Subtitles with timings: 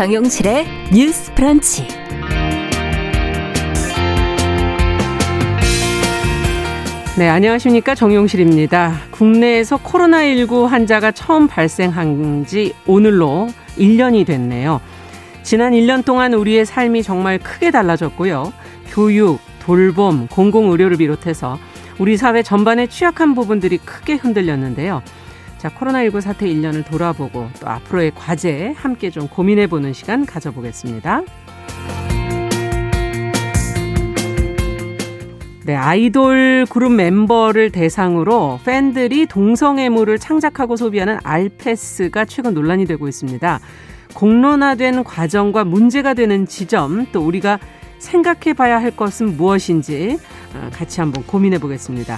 [0.00, 1.86] 정용실의 뉴스 프런치.
[7.18, 7.94] 네, 안녕하십니까.
[7.94, 8.94] 정용실입니다.
[9.10, 14.80] 국내에서 코로나19 환자가 처음 발생한 지 오늘로 1년이 됐네요.
[15.42, 18.54] 지난 1년 동안 우리의 삶이 정말 크게 달라졌고요.
[18.88, 21.58] 교육, 돌봄, 공공의료를 비롯해서
[21.98, 25.02] 우리 사회 전반의 취약한 부분들이 크게 흔들렸는데요.
[25.60, 31.20] 자, 코로나19 사태 1년을 돌아보고 또 앞으로의 과제 함께 좀 고민해 보는 시간 가져보겠습니다.
[35.66, 43.60] 네, 아이돌 그룹 멤버를 대상으로 팬들이 동성애물을 창작하고 소비하는 알패스가 최근 논란이 되고 있습니다.
[44.14, 47.58] 공론화된 과정과 문제가 되는 지점, 또 우리가
[47.98, 50.18] 생각해 봐야 할 것은 무엇인지
[50.54, 52.16] 어, 같이 한번 고민해 보겠습니다.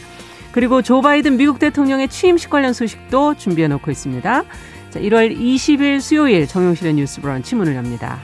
[0.52, 4.44] 그리고 조 바이든 미국 대통령의 취임식 관련 소식도 준비해 놓고 있습니다.
[4.90, 8.18] 자, 1월 20일 수요일 정용실의 뉴스 브런치 문을 엽니다.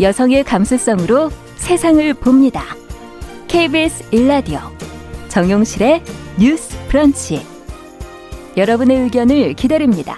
[0.00, 2.62] 여성의 감수성으로 세상을 봅니다.
[3.48, 4.58] KBS 일라디오
[5.34, 6.00] 정용실의
[6.38, 7.44] 뉴스 브런치.
[8.56, 10.14] 여러분의 의견을 기다립니다.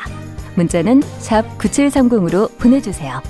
[0.57, 3.23] 문자는 샵 9730으로 보내주세요.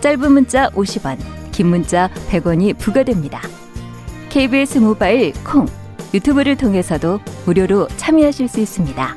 [0.00, 1.18] 짧은 문자 50원,
[1.52, 3.42] 긴 문자 100원이 부과됩니다.
[4.30, 5.66] KBS 모바일 콩,
[6.14, 9.16] 유튜브를 통해서도 무료로 참여하실 수 있습니다.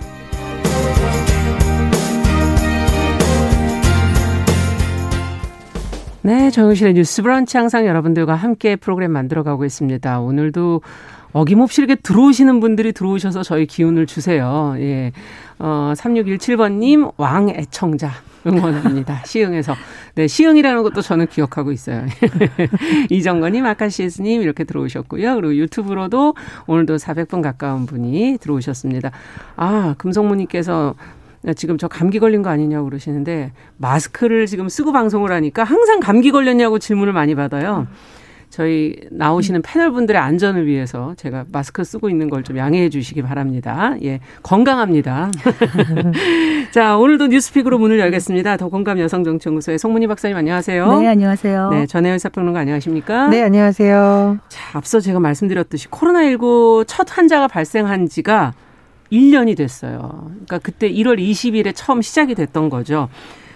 [6.26, 10.20] 네, 정영실의 뉴스 브런치 항상 여러분들과 함께 프로그램 만들어가고 있습니다.
[10.20, 10.82] 오늘도
[11.34, 14.76] 어김없이 이렇게 들어오시는 분들이 들어오셔서 저희 기운을 주세요.
[14.78, 15.12] 예.
[15.60, 18.12] 어, 3617번님, 왕 애청자.
[18.46, 19.24] 응원합니다.
[19.26, 19.74] 시흥에서.
[20.16, 22.06] 네, 시흥이라는 것도 저는 기억하고 있어요.
[23.10, 25.36] 이정건님, 아카시스님 이렇게 들어오셨고요.
[25.36, 26.36] 그리고 유튜브로도
[26.68, 29.12] 오늘도 400분 가까운 분이 들어오셨습니다.
[29.56, 30.96] 아, 금성무님께서
[31.56, 36.80] 지금 저 감기 걸린 거 아니냐고 그러시는데 마스크를 지금 쓰고 방송을 하니까 항상 감기 걸렸냐고
[36.80, 37.88] 질문을 많이 받아요.
[38.54, 43.96] 저희 나오시는 패널 분들의 안전을 위해서 제가 마스크 쓰고 있는 걸 좀 양해해 주시기 바랍니다.
[44.04, 45.32] 예, 건강합니다.
[46.72, 48.58] 자, 오늘도 뉴스픽으로 문을 열겠습니다.
[48.58, 51.00] 더 건강 여성정치연구소의 송문희 박사님 안녕하세요.
[51.00, 51.70] 네, 안녕하세요.
[51.72, 53.30] 네, 전혜연 사평론가 안녕하십니까?
[53.30, 54.38] 네, 안녕하세요.
[54.50, 58.54] 자, 앞서 제가 말씀드렸듯이 코로나19 첫 환자가 발생한 지가
[59.12, 60.28] 1년이 됐어요.
[60.32, 63.10] 그러니까 그때 1월 20일에 처음 시작이 됐던 거죠.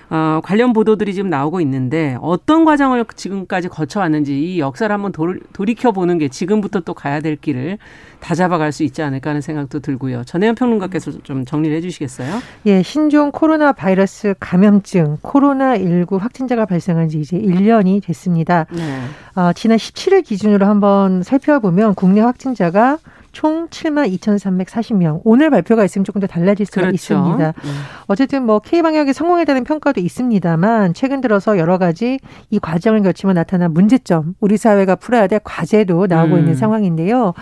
[0.10, 6.18] 어, 관련 보도들이 지금 나오고 있는데 어떤 과정을 지금까지 거쳐왔는지 이 역사를 한번 돌, 돌이켜보는
[6.18, 7.78] 게 지금부터 또 가야 될 길을
[8.20, 10.24] 다 잡아갈 수 있지 않을까 하는 생각도 들고요.
[10.24, 12.40] 전혜연 평론가께서 좀 정리를 해 주시겠어요?
[12.66, 18.66] 예, 신종 코로나 바이러스 감염증 코로나19 확진자가 발생한 지 이제 1년이 됐습니다.
[18.72, 19.02] 네.
[19.36, 22.98] 어, 지난 17일 기준으로 한번 살펴보면 국내 확진자가
[23.32, 25.22] 총 7만 2,340명.
[25.24, 26.94] 오늘 발표가 있으면 조금 더 달라질 수가 그렇죠.
[26.96, 27.54] 있습니다.
[27.64, 27.72] 음.
[28.08, 33.74] 어쨌든 뭐 K 방역에 성공했다는 평가도 있습니다만 최근 들어서 여러 가지 이 과정을 거치며 나타난
[33.74, 36.40] 문제점, 우리 사회가 풀어야 될 과제도 나오고 음.
[36.40, 37.34] 있는 상황인데요.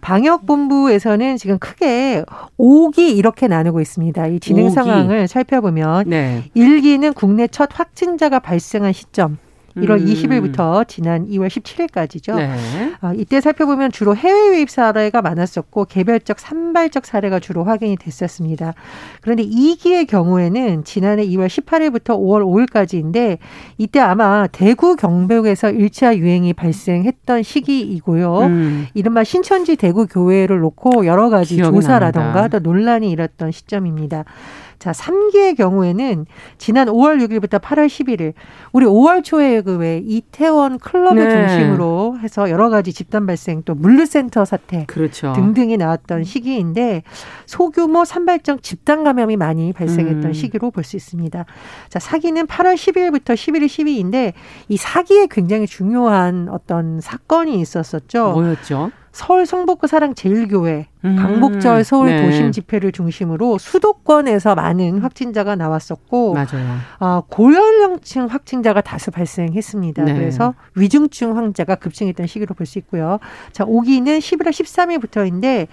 [0.00, 2.24] 방역 본부에서는 지금 크게
[2.58, 4.26] 5기 이렇게 나누고 있습니다.
[4.28, 4.70] 이 진행 5기.
[4.74, 6.44] 상황을 살펴보면 네.
[6.56, 9.38] 1기는 국내 첫 확진자가 발생한 시점.
[9.76, 10.06] 1월 음.
[10.06, 12.36] 20일부터 지난 2월 17일까지죠.
[12.36, 12.92] 네.
[13.00, 18.74] 어, 이때 살펴보면 주로 해외 유입 사례가 많았었고 개별적 산발적 사례가 주로 확인이 됐었습니다.
[19.20, 23.38] 그런데 2기의 경우에는 지난해 2월 18일부터 5월 5일까지인데
[23.78, 28.38] 이때 아마 대구 경북에서 1차 유행이 발생했던 시기이고요.
[28.40, 28.86] 음.
[28.94, 34.24] 이른바 신천지 대구 교회를 놓고 여러 가지 조사라던가 또 논란이 일었던 시점입니다.
[34.82, 36.26] 자, 3기의 경우에는
[36.58, 38.32] 지난 5월 6일부터 8월 11일
[38.72, 41.30] 우리 5월 초에 그 왜 이태원 클럽을 네.
[41.30, 45.32] 중심으로 해서 여러 가지 집단 발생 또 물류센터 사태 그렇죠.
[45.34, 47.04] 등등이 나왔던 시기인데
[47.46, 50.32] 소규모 산발적 집단 감염이 많이 발생했던 음.
[50.32, 51.44] 시기로 볼 수 있습니다.
[51.88, 54.32] 자, 사기는 8월 10일부터 11일 12일인데
[54.68, 58.32] 이 사기에 굉장히 중요한 어떤 사건이 있었었죠.
[58.32, 58.90] 뭐였죠?
[59.12, 61.16] 서울 성북구 사랑 제일교회 음.
[61.16, 62.22] 광복절 서울 네.
[62.24, 66.76] 도심 집회를 중심으로 수도권에서 많은 확진자가 나왔었고 맞아요.
[67.00, 70.04] 어, 고연령층 확진자가 다수 발생했습니다.
[70.04, 70.14] 네.
[70.14, 73.18] 그래서 위중증 환자가 급증했던 시기로 볼 수 있고요.
[73.50, 75.66] 자, 5기는 11월 13일부터인데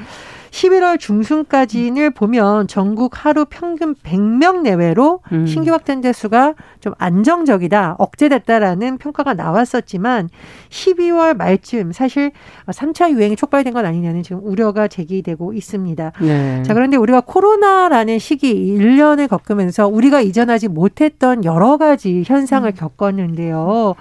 [0.51, 5.45] 11월 중순까지를 보면 전국 하루 평균 100명 내외로 음.
[5.45, 10.29] 신규 확진자 수가 좀 안정적이다, 억제됐다라는 평가가 나왔었지만
[10.69, 12.31] 12월 말쯤 사실
[12.65, 16.11] 3차 유행이 촉발된 건 아니냐는 지금 우려가 제기 되고 있습니다.
[16.21, 16.63] 네.
[16.63, 22.75] 자, 그런데 우리가 코로나라는 시기 1년을 겪으면서 우리가 이전하지 못했던 여러 가지 현상을 음.
[22.75, 23.95] 겪었는데요.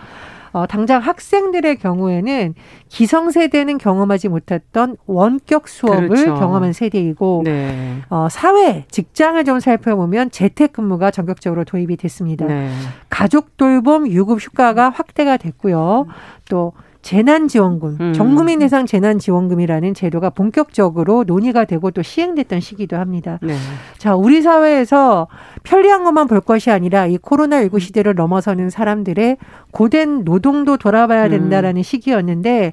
[0.52, 2.54] 어, 당장 학생들의 경우에는
[2.88, 6.34] 기성세대는 경험하지 못했던 원격 수업을 그렇죠.
[6.34, 7.98] 경험한 세대이고 네.
[8.08, 12.46] 어, 사회 직장을 좀 살펴보면 재택근무가 전격적으로 도입이 됐습니다.
[12.46, 12.70] 네.
[13.10, 16.06] 가족 돌봄 유급 휴가가 확대가 됐고요.
[16.48, 16.72] 또
[17.02, 18.12] 재난지원금, 음.
[18.12, 23.38] 전국민 예상 재난지원금이라는 제도가 본격적으로 논의가 되고 또 시행됐던 시기도 합니다.
[23.42, 23.54] 네.
[23.98, 25.28] 자, 우리 사회에서
[25.62, 29.36] 편리한 것만 볼 것이 아니라 이 코로나19 시대를 넘어서는 사람들의
[29.70, 31.82] 고된 노동도 돌아봐야 된다라는 음.
[31.82, 32.72] 시기였는데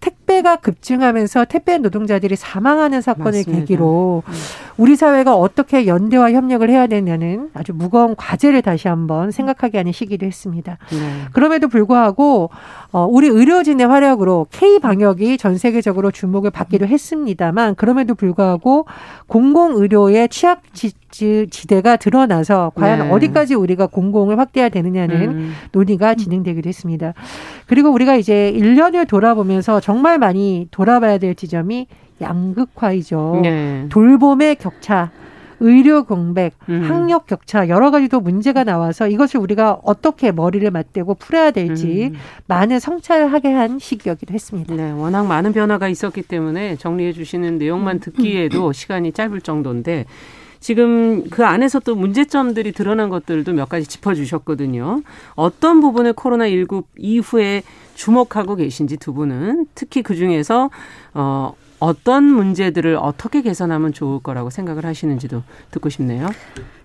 [0.00, 3.60] 택배가 급증하면서 택배 노동자들이 사망하는 사건을 맞습니다.
[3.60, 4.32] 계기로 음.
[4.78, 10.26] 우리 사회가 어떻게 연대와 협력을 해야 되냐는 아주 무거운 과제를 다시 한번 생각하게 하는 시기도
[10.26, 10.78] 했습니다.
[10.90, 10.96] 네.
[11.32, 12.50] 그럼에도 불구하고
[12.92, 18.86] 어, 우리 의료진의 활약으로 K 방역이 전 세계적으로 주목을 받기도 했습니다만 그럼에도 불구하고
[19.26, 20.92] 공공 의료의 취약 지
[21.68, 23.10] 대가 드러나서 과연 네.
[23.10, 25.52] 어디까지 우리가 공공을 확대해야 되느냐는 음.
[25.72, 27.14] 논의가 진행되기도 했습니다.
[27.66, 31.86] 그리고 우리가 이제 1년을 돌아보면서 정말 많이 돌아봐야 될 지점이
[32.20, 33.40] 양극화이죠.
[33.42, 33.86] 네.
[33.88, 35.10] 돌봄의 격차.
[35.62, 36.82] 의료 공백, 음.
[36.88, 42.18] 학력 격차 여러 가지도 문제가 나와서 이것을 우리가 어떻게 머리를 맞대고 풀어야 될지 음.
[42.46, 44.74] 많은 성찰하게 한 시기이기도 했습니다.
[44.74, 48.00] 네, 워낙 많은 변화가 있었기 때문에 정리해 주시는 내용만 음.
[48.00, 50.06] 듣기에도 시간이 짧을 정도인데
[50.60, 55.02] 지금 그 안에서 또 문제점들이 드러난 것들도 몇 가지 짚어주셨거든요.
[55.34, 57.62] 어떤 부분을 코로나19 이후에
[57.94, 60.70] 주목하고 계신지 두 분은 특히 그 중에서
[61.14, 66.28] 어, 어떤 문제들을 어떻게 개선하면 좋을 거라고 생각을 하시는지도 듣고 싶네요.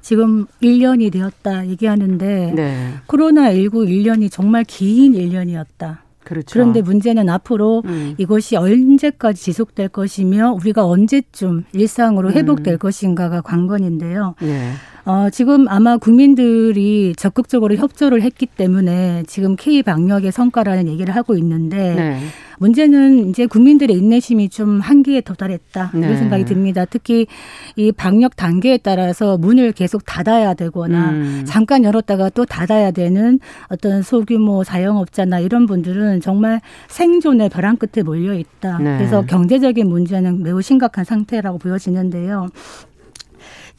[0.01, 2.94] 지금 1년이 되었다 얘기하는데 네.
[3.07, 6.05] 코로나19 1년이 정말 긴 1년이었다.
[6.25, 6.51] 그렇죠.
[6.51, 8.16] 그런데 문제는 앞으로 음.
[8.18, 12.80] 이것이 언제까지 지속될 것이며 우리가 언제쯤 일상으로 회복될 음.
[12.80, 14.36] 것인가가 관건인데요.
[14.42, 14.72] 네.
[15.06, 21.94] 어, 지금 아마 국민들이 적극적으로 협조를 했기 때문에 지금 K 방역의 성과라는 얘기를 하고 있는데
[21.96, 22.19] 네.
[22.57, 26.00] 문제는 이제 국민들의 인내심이 좀 한계에 도달했다 네.
[26.00, 26.86] 이런 생각이 듭니다.
[26.86, 27.28] 특히
[27.75, 31.44] 이 방역 단계에 따라서 문을 계속 닫아야 되거나 음.
[31.46, 38.34] 잠깐 열었다가 또 닫아야 되는 어떤 소규모 자영업자나 이런 분들은 정말 생존의 벼랑 끝에 몰려
[38.34, 38.80] 있다.
[38.80, 38.98] 네.
[38.98, 42.48] 그래서 경제적인 문제는 매우 심각한 상태라고 보여지는데요.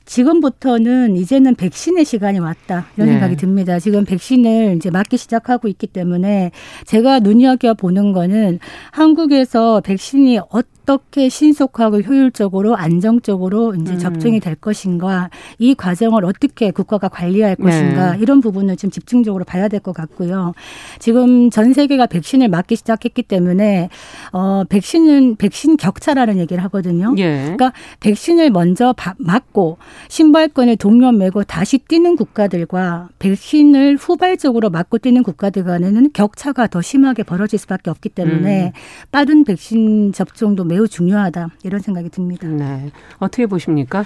[0.07, 3.15] 지금부터는 이제는 백신의 시간이 왔다 이런 네.
[3.15, 3.79] 생각이 듭니다.
[3.79, 6.53] 지금 백신을 이제 맞기 시작하고 있기 때문에
[6.87, 8.61] 제가 눈여겨 보는 거는
[8.93, 13.99] 한국에서 백신이 어떤 어떻게 신속하고 효율적으로 안정적으로 이제 음.
[13.99, 18.19] 접종이 될 것인가 이 과정을 어떻게 국가가 관리할 것인가 네.
[18.21, 20.53] 이런 부분을 좀 집중적으로 봐야 될 것 같고요.
[20.99, 23.89] 지금 전 세계가 백신을 맞기 시작했기 때문에
[24.33, 27.15] 어 백신은 백신 격차라는 얘기를 하거든요.
[27.19, 27.43] 예.
[27.43, 29.79] 그러니까 백신을 먼저 맞고
[30.09, 37.23] 신발권을 동료 매고 다시 뛰는 국가들과 백신을 후발적으로 맞고 뛰는 국가들 간에는 격차가 더 심하게
[37.23, 38.73] 벌어질 수밖에 없기 때문에 음.
[39.13, 42.47] 빠른 백신 접종도 매우 매우 중요하다 이런 생각이 듭니다.
[42.47, 42.91] 네.
[43.19, 44.05] 어떻게 보십니까?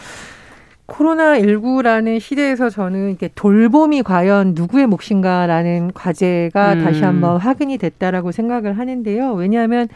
[0.87, 6.85] 코로나19라는 시대에서 저는 이게 돌봄이 과연 누구의 몫인가라는 과제가 음.
[6.85, 9.33] 다시 한번 확인이 됐다라고 생각을 하는데요.
[9.33, 9.89] 왜냐하면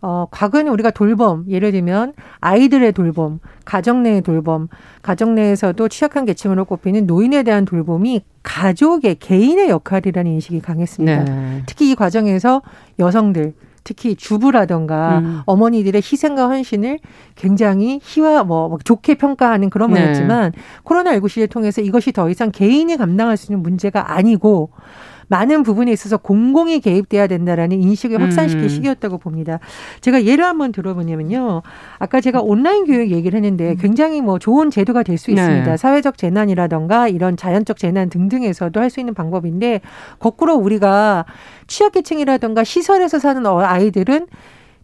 [0.00, 4.68] 어, 과거에는 우리가 돌봄, 예를 들면 아이들의 돌봄, 가정 내의 돌봄,
[5.02, 11.24] 가정 내에서도 취약한 계층으로 꼽히는 노인에 대한 돌봄이 가족의 개인의 역할이라는 인식이 강했습니다.
[11.24, 11.62] 네.
[11.66, 12.62] 특히 이 과정에서
[12.98, 13.54] 여성들,
[13.84, 15.40] 특히 주부라던가 음.
[15.46, 16.98] 어머니들의 희생과 헌신을
[17.34, 20.00] 굉장히 희화 뭐, 뭐 좋게 평가하는 그런 네.
[20.00, 20.52] 거였지만
[20.84, 24.70] 코로나19 시대 통해서 이것이 더 이상 개인이 감당할 수 있는 문제가 아니고
[25.28, 28.68] 많은 부분에 있어서 공공이 개입돼야 된다라는 인식을 확산시킬 음.
[28.68, 29.60] 시기였다고 봅니다.
[30.00, 31.62] 제가 예를 한번 들어보냐면요.
[31.98, 33.76] 아까 제가 온라인 교육 얘기를 했는데 음.
[33.78, 35.34] 굉장히 뭐 좋은 제도가 될수 네.
[35.34, 35.70] 있습니다.
[35.70, 35.76] 네.
[35.76, 39.82] 사회적 재난이라던가 이런 자연적 재난 등등에서도 할 수 있는 방법인데
[40.18, 41.26] 거꾸로 우리가
[41.66, 44.26] 취약계층이라던가 시설에서 사는 어, 아이들은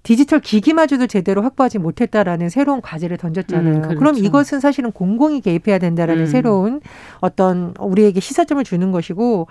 [0.02, 3.74] 디지털 기기마저도 제대로 확보하지 못했다라는 새로운 과제를 던졌잖아요.
[3.76, 3.98] 음, 그렇죠.
[3.98, 6.26] 그럼 이것은 사실은 공공이 개입해야 된다라는 음.
[6.26, 6.80] 새로운
[7.20, 9.46] 어떤 우리에게 시사점을 주는 것이고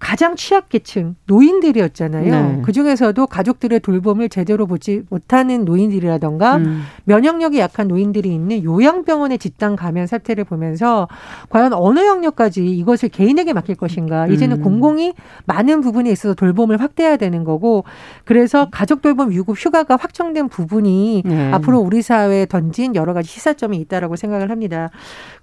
[0.00, 2.24] 가장 취약계층 노인들이었잖아요.
[2.24, 2.62] 네.
[2.64, 6.82] 그 중에서도 가족들의 돌봄을 제대로 보지 못하는 노인들이라던가 음.
[7.04, 11.06] 면역력이 약한 노인들이 있는 요양병원의 집단 감염 사태를 보면서
[11.50, 14.26] 과연 어느 영역까지 이것을 개인에게 맡길 것인가.
[14.26, 14.62] 이제는 음.
[14.62, 15.12] 공공이
[15.44, 17.84] 많은 부분에 있어서 돌봄을 확대해야 되는 거고
[18.24, 21.52] 그래서 가족 돌봄 유급 휴가가 확정된 부분이 네.
[21.52, 24.88] 앞으로 우리 사회에 던진 여러 가지 시사점이 있다라고 생각을 합니다.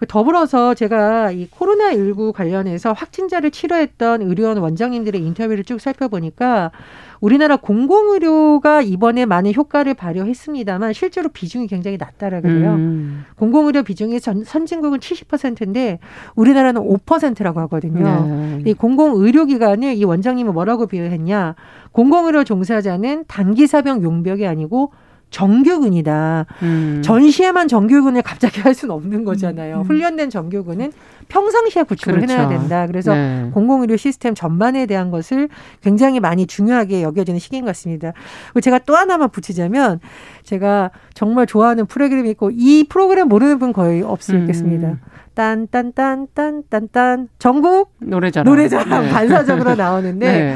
[0.07, 6.71] 더불어서 제가 이 코로나 19 관련해서 확진자를 치료했던 의료 의료원 원장님들의 인터뷰를 쭉 살펴보니까
[7.19, 12.75] 우리나라 공공의료가 이번에 많은 효과를 발휘했습니다만 실제로 비중이 굉장히 낮다라 그래요.
[12.75, 13.25] 음.
[13.35, 15.99] 공공의료 비중이 전, 선진국은 70%인데
[16.35, 18.25] 우리나라는 5%라고 하거든요.
[18.63, 18.63] 네.
[18.69, 21.55] 이 공공의료기관을 이 원장님은 뭐라고 비유했냐?
[21.91, 24.91] 공공의료 종사자는 단기 사병 용병이 아니고
[25.29, 26.45] 정규군이다.
[26.61, 27.01] 음.
[27.03, 29.79] 전시에만 정규군을 갑자기 할 수는 없는 거잖아요.
[29.79, 29.81] 음.
[29.83, 30.91] 훈련된 정규군은
[31.27, 32.33] 평상시에 구축을 그렇죠.
[32.33, 32.87] 해놔야 된다.
[32.87, 33.49] 그래서 네.
[33.53, 35.49] 공공의료 시스템 전반에 대한 것을
[35.81, 38.13] 굉장히 많이 중요하게 여겨지는 시기인 것 같습니다.
[38.47, 39.99] 그리고 제가 또 하나만 붙이자면
[40.43, 44.87] 제가 정말 좋아하는 프로그램이 있고 이 프로그램 모르는 분 거의 없겠습니다.
[44.87, 44.99] 음.
[45.35, 49.09] 딴딴딴딴딴딴 전국 노래자랑, 노래자랑 네.
[49.11, 50.25] 반사적으로 나오는데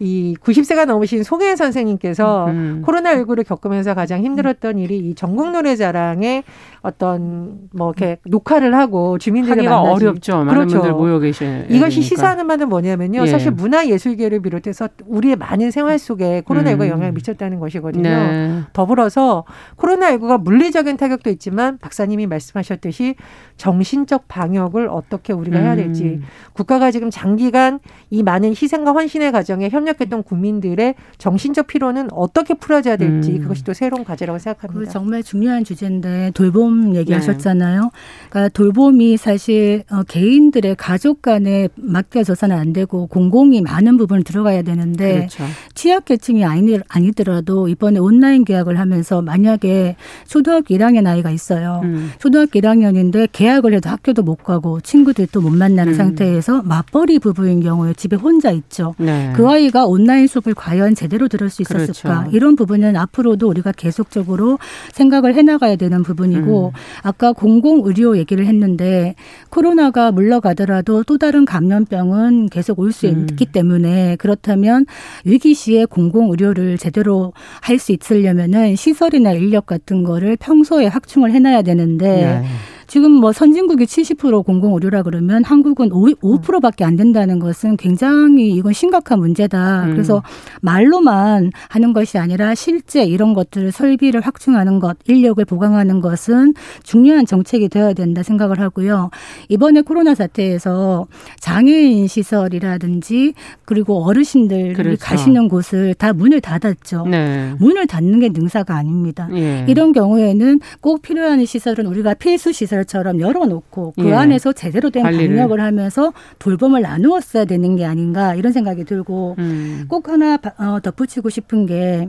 [0.00, 2.82] 이 90세가 넘으신 송혜 선생님께서 음.
[2.86, 6.44] 코로나19를 겪으면서 가장 힘들었던 일이 이 전국 노래자랑에
[6.82, 10.44] 어떤 뭐 이렇게 녹화를 하고 주민들과 만나지 어렵죠.
[10.44, 10.78] 그렇죠.
[10.78, 13.22] 분들 모여 계신 이것이 시사하는 바는 뭐냐면요.
[13.22, 13.26] 예.
[13.26, 16.88] 사실 문화 예술계를 비롯해서 우리의 많은 생활 속에 코로나19가 음.
[16.88, 18.08] 영향을 미쳤다는 것이거든요.
[18.08, 18.60] 네.
[18.72, 19.44] 더불어서
[19.76, 23.16] 코로나19가 물리적인 타격도 있지만 박사님이 말씀하셨듯이
[23.56, 26.22] 정신적 방역을 어떻게 우리가 해야 될지 음.
[26.52, 32.96] 국가가 지금 장기간 이 많은 희생과 헌신의 과정에 협력 했던 국민들의 정신적 피로는 어떻게 풀어져야
[32.96, 33.40] 될지 음.
[33.40, 34.90] 그것이 또 새로운 과제라고 생각합니다.
[34.90, 37.82] 정말 중요한 주제인데 돌봄 얘기하셨잖아요.
[37.82, 37.88] 네.
[38.30, 45.14] 그러니까 돌봄이 사실 어, 개인들의 가족 간에 맡겨져서는 안 되고 공공이 많은 부분을 들어가야 되는데
[45.14, 45.44] 그렇죠.
[45.74, 51.80] 취약계층이 아니, 아니더라도 이번에 온라인 계약을 하면서 만약에 초등학교 1학년 아이가 있어요.
[51.84, 52.10] 음.
[52.18, 55.96] 초등학교 1학년인데 계약을 해도 학교도 못 가고 친구들도 못 만나는 음.
[55.96, 58.94] 상태에서 맞벌이 부부인 경우에 집에 혼자 있죠.
[58.98, 59.32] 네.
[59.34, 62.22] 그 아이가 온라인 수업을 과연 제대로 들을 수 있었을까?
[62.22, 62.36] 그렇죠.
[62.36, 64.58] 이런 부분은 앞으로도 우리가 계속적으로
[64.92, 66.78] 생각을 해나가야 되는 부분이고 음.
[67.02, 69.14] 아까 공공 의료 얘기를 했는데
[69.50, 73.26] 코로나가 물러가더라도 또 다른 감염병은 계속 올수 음.
[73.30, 74.86] 있기 때문에 그렇다면
[75.24, 81.62] 위기 시에 공공 의료를 제대로 할 수 있으려면은 시설이나 인력 같은 거를 평소에 확충을 해놔야
[81.62, 82.06] 되는데
[82.42, 82.44] 네.
[82.88, 89.18] 지금 뭐 선진국이 70% 공공의료라 그러면 한국은 5, 5%밖에 안 된다는 것은 굉장히 이건 심각한
[89.20, 89.84] 문제다.
[89.84, 89.90] 음.
[89.92, 90.22] 그래서
[90.62, 97.68] 말로만 하는 것이 아니라 실제 이런 것들을 설비를 확충하는 것, 인력을 보강하는 것은 중요한 정책이
[97.68, 99.10] 되어야 된다 생각을 하고요.
[99.50, 101.06] 이번에 코로나 사태에서
[101.40, 103.34] 장애인 시설이라든지
[103.66, 104.96] 그리고 어르신들이 그렇죠.
[104.98, 107.06] 가시는 곳을 다 문을 닫았죠.
[107.06, 107.52] 네.
[107.58, 109.28] 문을 닫는 게 능사가 아닙니다.
[109.34, 109.66] 예.
[109.68, 114.14] 이런 경우에는 꼭 필요한 시설은 우리가 필수 시설 시설처럼 열어놓고 그 예.
[114.14, 115.28] 안에서 제대로 된 관리를.
[115.36, 119.86] 방역을 하면서 돌봄을 나누었어야 되는 게 아닌가 이런 생각이 들고 음.
[119.88, 122.08] 꼭 하나 어, 덧붙이고 싶은 게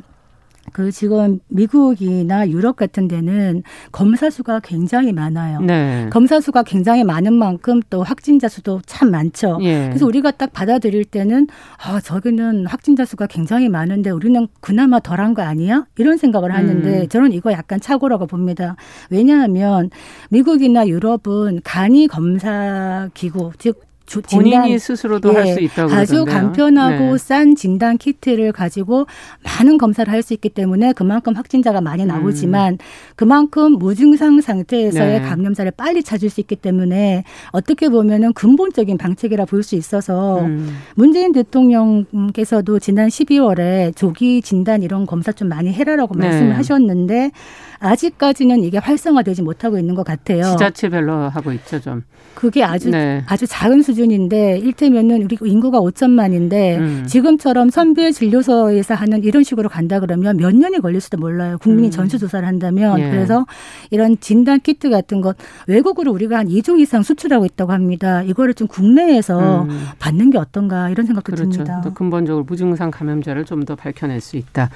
[0.74, 5.62] 그 지금 미국이나 유럽 같은 데는 검사 수가 굉장히 많아요.
[5.62, 6.08] 네.
[6.12, 9.60] 검사 수가 굉장히 많은 만큼 또 확진자 수도 참 많죠.
[9.62, 9.88] 예.
[9.88, 11.48] 그래서 우리가 딱 받아들일 때는
[11.78, 15.86] 아 저기는 확진자 수가 굉장히 많은데 우리는 그나마 덜한 거 아니야?
[15.98, 17.10] 이런 생각을 하는데 음.
[17.10, 18.76] 저는 이거 약간 착오라고 봅니다.
[19.10, 19.90] 왜냐하면
[20.30, 23.89] 미국이나 유럽은 간이 검사 기구 즉
[24.32, 26.42] 본인이 스스로도 예, 할수 있다고 아주 그러던데요.
[26.42, 27.18] 간편하고 네.
[27.18, 29.06] 싼 진단 키트를 가지고
[29.44, 32.08] 많은 검사를 할 수 있기 때문에 그만큼 확진자가 많이 음.
[32.10, 32.78] 나오지만 음.
[33.16, 35.26] 그만큼 무증상 상태에서의 네.
[35.26, 40.78] 감염자를 빨리 찾을 수 있기 때문에 어떻게 보면은 근본적인 방책이라 볼 수 있어서 음.
[40.96, 46.28] 문재인 대통령께서도 지난 12월에 조기 진단 이런 검사 좀 많이 해라라고 네.
[46.28, 47.32] 말씀을 하셨는데
[47.80, 50.44] 아직까지는 이게 활성화되지 못하고 있는 것 같아요.
[50.44, 52.04] 지자체별로 하고 있죠, 좀.
[52.36, 53.22] 그게 아주 네.
[53.28, 57.04] 아주 작은 수준 인데 일테면은 우리 인구가 5천만인데 음.
[57.08, 61.58] 지금처럼 선별 진료소에서 하는 이런 식으로 간다 그러면 몇 년이 걸릴지도 몰라요.
[61.60, 61.92] 국민이 음.
[61.92, 63.10] 전수 조사를 한다면 예.
[63.12, 63.46] 그래서
[63.92, 65.38] 이런 진단 키트 같은 것
[65.68, 68.24] 외국으로 우리가 한 2조 이상 수출하고 있다고 합니다.
[68.24, 69.86] 이거를 좀 국내에서 음.
[70.00, 71.52] 받는 게 어떤가 이런 생각도 그렇죠.
[71.52, 71.82] 듭니다.
[71.84, 74.70] 또 근본적으로 무증상 감염자를 좀 더 밝혀낼 수 있다.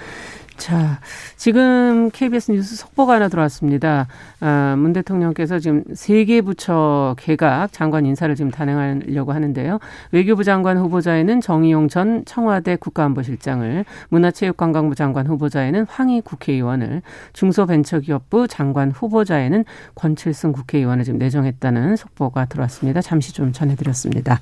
[0.63, 1.01] 자,
[1.35, 4.07] 지금 KBS 뉴스 속보가 하나 들어왔습니다.
[4.39, 9.79] 아, 문 대통령께서 지금 세 개 부처 개각 장관 인사를 지금 단행하려고 하는데요.
[10.13, 17.01] 외교부 장관 후보자에는 정의용 전 청와대 국가안보실장을, 문화체육관광부 장관 후보자에는 황희 국회의원을,
[17.33, 19.65] 중소벤처기업부 장관 후보자에는
[19.95, 23.01] 권칠승 국회의원을 지금 내정했다는 속보가 들어왔습니다.
[23.01, 24.39] 잠시 좀 전해드렸습니다.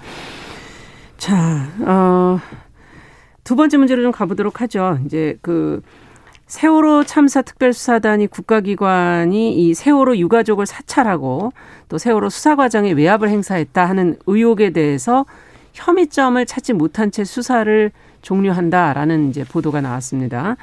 [1.18, 2.40] 자, 어,
[3.44, 5.00] 두 번째 문제로 좀 가보도록 하죠.
[5.06, 5.82] 이제 그
[6.52, 11.54] 세월호 참사 특별수사단이 국가기관이 이 세월호 유가족을 사찰하고
[11.88, 15.26] 또 세월호 수사 과정에 외압을 행사했다 하는 의혹에 대해서
[15.72, 20.58] 혐의점을 찾지 못한 채 수사를 종료한다라는 이제 보도가 나왔습니다.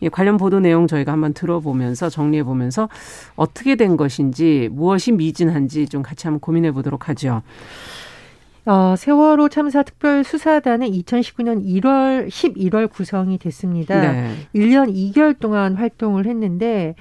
[0.00, 2.88] 이 관련 보도 내용 저희가 한번 들어보면서 정리해 보면서
[3.36, 7.42] 어떻게 된 것인지 무엇이 미진한지 좀 같이 한번 고민해 보도록 하죠.
[8.66, 14.00] 어, 세월호 참사 특별 수사단은 2019년 1월 11월 구성이 됐습니다.
[14.00, 14.34] 네.
[14.54, 16.94] 1년 2개월 동안 활동을 했는데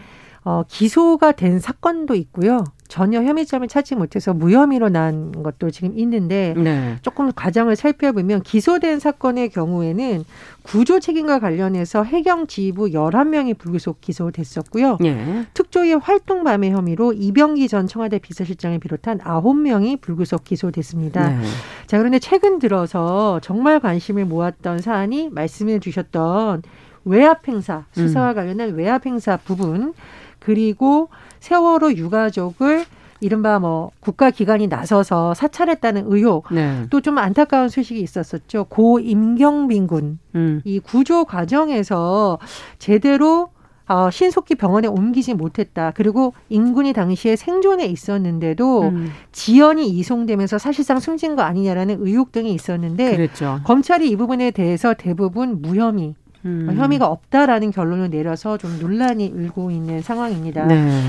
[0.43, 2.65] 어, 기소가 된 사건도 있고요.
[2.88, 6.98] 전혀 혐의점을 찾지 못해서 무혐의로 난 것도 지금 있는데 네.
[7.02, 10.24] 조금 과정을 살펴보면 기소된 사건의 경우에는
[10.63, 14.98] 구조 책임과 관련해서 해경 지휘부 11명이 불구속 기소됐었고요.
[15.02, 15.46] 네.
[15.54, 21.30] 특조위 활동 밤의 혐의로 이병기 전 청와대 비서실장을 비롯한 9명이 불구속 기소됐습니다.
[21.30, 21.46] 네.
[21.88, 26.63] 자, 그런데 최근 들어서 정말 관심을 모았던 사안이 말씀해 주셨던
[27.06, 28.36] 외압 행사, 수사와 음.
[28.36, 29.94] 관련된 외압 행사 부분
[30.44, 31.10] 그리고
[31.40, 32.86] 세월호 유가족을
[33.20, 36.86] 이른바 뭐 국가기관이 나서서 사찰했다는 의혹 네.
[36.90, 38.66] 또좀 안타까운 소식이 있었었죠.
[38.66, 40.20] 고 임경빈 군.
[40.36, 40.62] 음.
[40.66, 42.38] 이 구조 과정에서
[42.80, 43.50] 제대로
[43.86, 45.92] 어, 신속히 병원에 옮기지 못했다.
[45.96, 49.12] 그리고 인군이 당시에 생존에 있었는데도 음.
[49.32, 53.60] 지연이 이송되면서 사실상 숨진 거 아니냐라는 의혹 등이 있었는데 그랬죠.
[53.64, 56.70] 검찰이 이 부분에 대해서 대부분 무혐의 음.
[56.76, 60.66] 혐의가 없다라는 결론을 내려서 좀 논란이 일고 있는 상황입니다.
[60.66, 61.02] 네.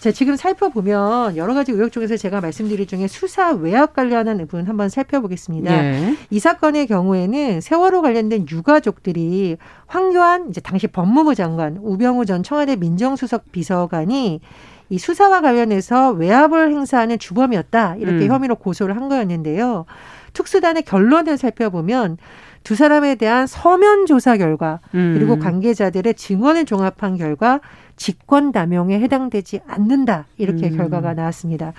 [0.00, 4.88] 자, 지금 살펴보면 여러 가지 의혹 중에서 제가 말씀드릴 중에 수사 외압 관련한 부분 한번
[4.88, 5.70] 살펴보겠습니다.
[5.70, 6.16] 네.
[6.28, 13.52] 이 사건의 경우에는 세월호 관련된 유가족들이 황교안 이제 당시 법무부 장관 우병우 전 청와대 민정수석
[13.52, 14.40] 비서관이
[14.88, 18.32] 이 수사와 관련해서 외압을 행사하는 주범이었다 이렇게 음.
[18.32, 19.86] 혐의로 고소를 한 거였는데요.
[20.32, 22.18] 특수단의 결론을 살펴보면
[22.62, 25.14] 두 사람에 대한 서면 조사 결과 음.
[25.16, 27.60] 그리고 관계자들의 증언을 종합한 결과
[27.96, 30.76] 직권남용에 해당되지 않는다 이렇게 음.
[30.76, 31.72] 결과가 나왔습니다.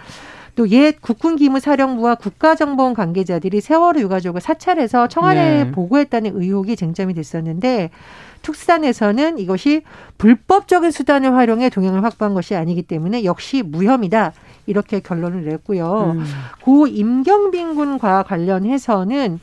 [0.55, 5.71] 또 옛 국군기무사령부와 국가정보원 관계자들이 세월호 유가족을 사찰해서 청와대에 네.
[5.71, 7.89] 보고했다는 의혹이 쟁점이 됐었는데
[8.43, 9.81] 특수단에서는 이것이
[10.17, 14.33] 불법적인 수단을 활용해 동향을 확보한 것이 아니기 때문에 역시 무혐의다
[14.67, 16.13] 이렇게 결론을 냈고요.
[16.17, 16.25] 음.
[16.61, 19.39] 고 임경빈 군과 관련해서는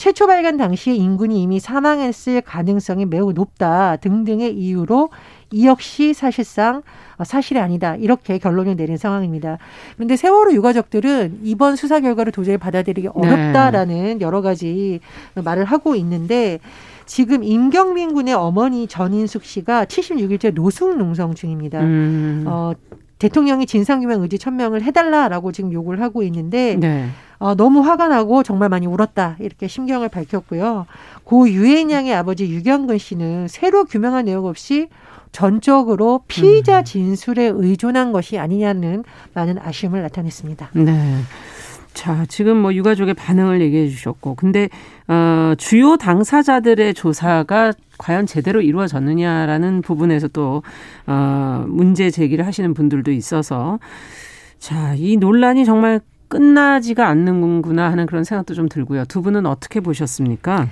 [0.00, 5.10] 최초 발견 당시에 인군이 이미 사망했을 가능성이 매우 높다 등등의 이유로
[5.50, 6.80] 이 역시 사실상
[7.22, 9.58] 사실이 아니다 이렇게 결론을 내린 상황입니다.
[9.96, 13.12] 그런데 세월호 유가족들은 이번 수사 결과를 도저히 받아들이기 네.
[13.14, 14.24] 어렵다라는 네.
[14.24, 15.00] 여러 가지
[15.34, 16.60] 말을 하고 있는데
[17.04, 21.78] 지금 임경민 군의 어머니 전인숙 씨가 76일째 노숙 농성 중입니다.
[21.80, 22.44] 음.
[22.46, 22.72] 어,
[23.20, 27.08] 대통령이 진상규명 의지 천명을 해달라라고 지금 요구를 하고 있는데 네.
[27.38, 30.86] 어, 너무 화가 나고 정말 많이 울었다 이렇게 심경을 밝혔고요.
[31.24, 34.88] 고 유해인 양의 아버지 유경근 씨는 새로 규명한 내용 없이
[35.32, 36.84] 전적으로 피의자 음.
[36.84, 39.04] 진술에 의존한 것이 아니냐는
[39.34, 40.70] 많은 아쉬움을 나타냈습니다.
[40.72, 41.20] 네.
[41.94, 44.68] 자, 지금 뭐 유가족의 반응을 얘기해 주셨고, 근데,
[45.08, 50.62] 어, 주요 당사자들의 조사가 과연 제대로 이루어졌느냐라는 부분에서 또,
[51.06, 53.78] 어, 문제 제기를 하시는 분들도 있어서,
[54.58, 59.04] 자, 이 논란이 정말 끝나지가 않는구나 하는 그런 생각도 좀 들고요.
[59.06, 60.68] 두 분은 어떻게 보셨습니까?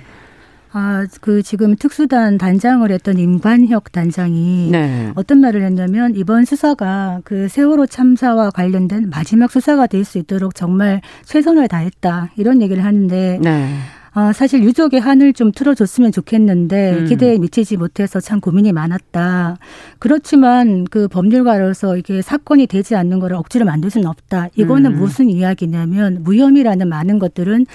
[0.71, 5.11] 아, 그 지금 특수단 단장을 했던 임관혁 단장이 네.
[5.15, 11.01] 어떤 말을 했냐면 이번 수사가 그 세월호 참사와 관련된 마지막 수사가 될 수 있도록 정말
[11.25, 13.75] 최선을 다했다 이런 얘기를 하는데 네.
[14.15, 17.05] 어, 사실 유족의 한을 좀 틀어줬으면 좋겠는데 음.
[17.05, 19.57] 기대에 미치지 못해서 참 고민이 많았다.
[19.99, 24.47] 그렇지만 그 법률가로서 이게 사건이 되지 않는 거를 억지로 만들 수는 없다.
[24.55, 24.99] 이거는 음.
[24.99, 27.65] 무슨 이야기냐면 무혐의라는 많은 것들은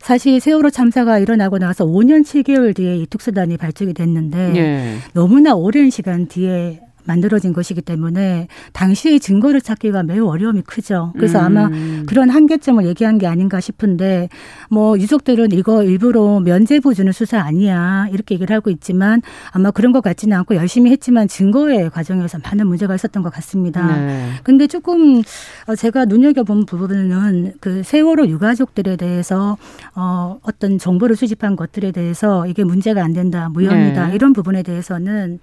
[0.00, 4.96] 사실 세월호 참사가 일어나고 나서 5년 7개월 뒤에 이 특수단이 발족이 됐는데 예.
[5.12, 11.12] 너무나 오랜 시간 뒤에 만들어진 것이기 때문에 당시의 증거를 찾기가 매우 어려움이 크죠.
[11.16, 11.44] 그래서 음.
[11.44, 11.70] 아마
[12.06, 14.28] 그런 한계점을 얘기한 게 아닌가 싶은데
[14.70, 20.02] 뭐 유족들은 이거 일부러 면제부 주는 수사 아니야 이렇게 얘기를 하고 있지만 아마 그런 것
[20.02, 23.96] 같지는 않고 열심히 했지만 증거의 과정에서 많은 문제가 있었던 것 같습니다.
[23.96, 24.30] 네.
[24.42, 25.22] 근데 조금
[25.66, 29.56] 어, 제가 눈여겨본 부분은 그 세월호 유가족들에 대해서
[29.94, 34.14] 어 어떤 정보를 수집한 것들에 대해서 이게 문제가 안 된다 무혐의다 네.
[34.14, 35.38] 이런 부분에 대해서는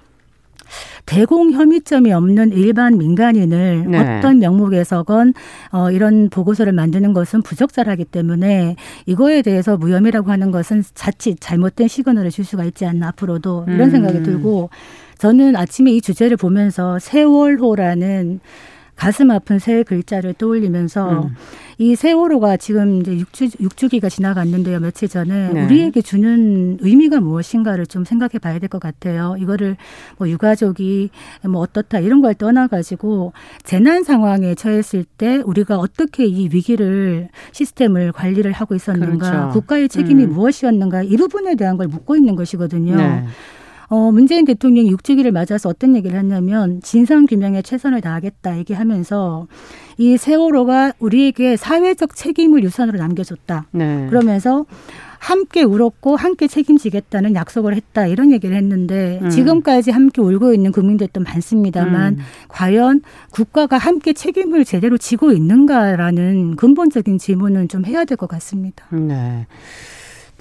[1.05, 4.17] 대공 혐의점이 없는 일반 민간인을 네.
[4.17, 5.33] 어떤 명목에서건
[5.71, 12.31] 어, 이런 보고서를 만드는 것은 부적절하기 때문에 이거에 대해서 무혐의라고 하는 것은 자칫 잘못된 시그널을
[12.31, 13.91] 줄 수가 있지 않나 앞으로도 이런 음.
[13.91, 14.69] 생각이 들고
[15.17, 18.39] 저는 아침에 이 주제를 보면서 세월호라는
[18.95, 21.35] 가슴 아픈 새 글자를 떠올리면서 음.
[21.79, 24.79] 이 세월호가 지금 이제 6주, 6주 기가 지나갔는데요.
[24.79, 25.65] 며칠 전에 네.
[25.65, 29.35] 우리에게 주는 의미가 무엇인가를 좀 생각해 봐야 될 것 같아요.
[29.39, 29.75] 이거를
[30.17, 31.09] 뭐 유가족이
[31.49, 38.51] 뭐 어떻다 이런 걸 떠나가지고 재난 상황에 처했을 때 우리가 어떻게 이 위기를 시스템을 관리를
[38.51, 39.49] 하고 있었는가 그렇죠.
[39.53, 40.33] 국가의 책임이 음.
[40.33, 42.95] 무엇이었는가 이 부분에 대한 걸 묻고 있는 것이거든요.
[42.95, 43.25] 네.
[43.87, 49.47] 어, 문재인 대통령이 6주기를 맞아서 어떤 얘기를 했냐면 진상 규명에 최선을 다하겠다 얘기하면서
[49.97, 53.67] 이 세월호가 우리에게 사회적 책임을 유산으로 남겨줬다.
[53.71, 54.07] 네.
[54.09, 54.65] 그러면서
[55.19, 59.29] 함께 울었고 함께 책임지겠다는 약속을 했다 이런 얘기를 했는데 음.
[59.29, 62.19] 지금까지 함께 울고 있는 국민들도 많습니다만 음.
[62.49, 68.85] 과연 국가가 함께 책임을 제대로 지고 있는가라는 근본적인 질문은 좀 해야 될 것 같습니다.
[68.91, 69.47] 네.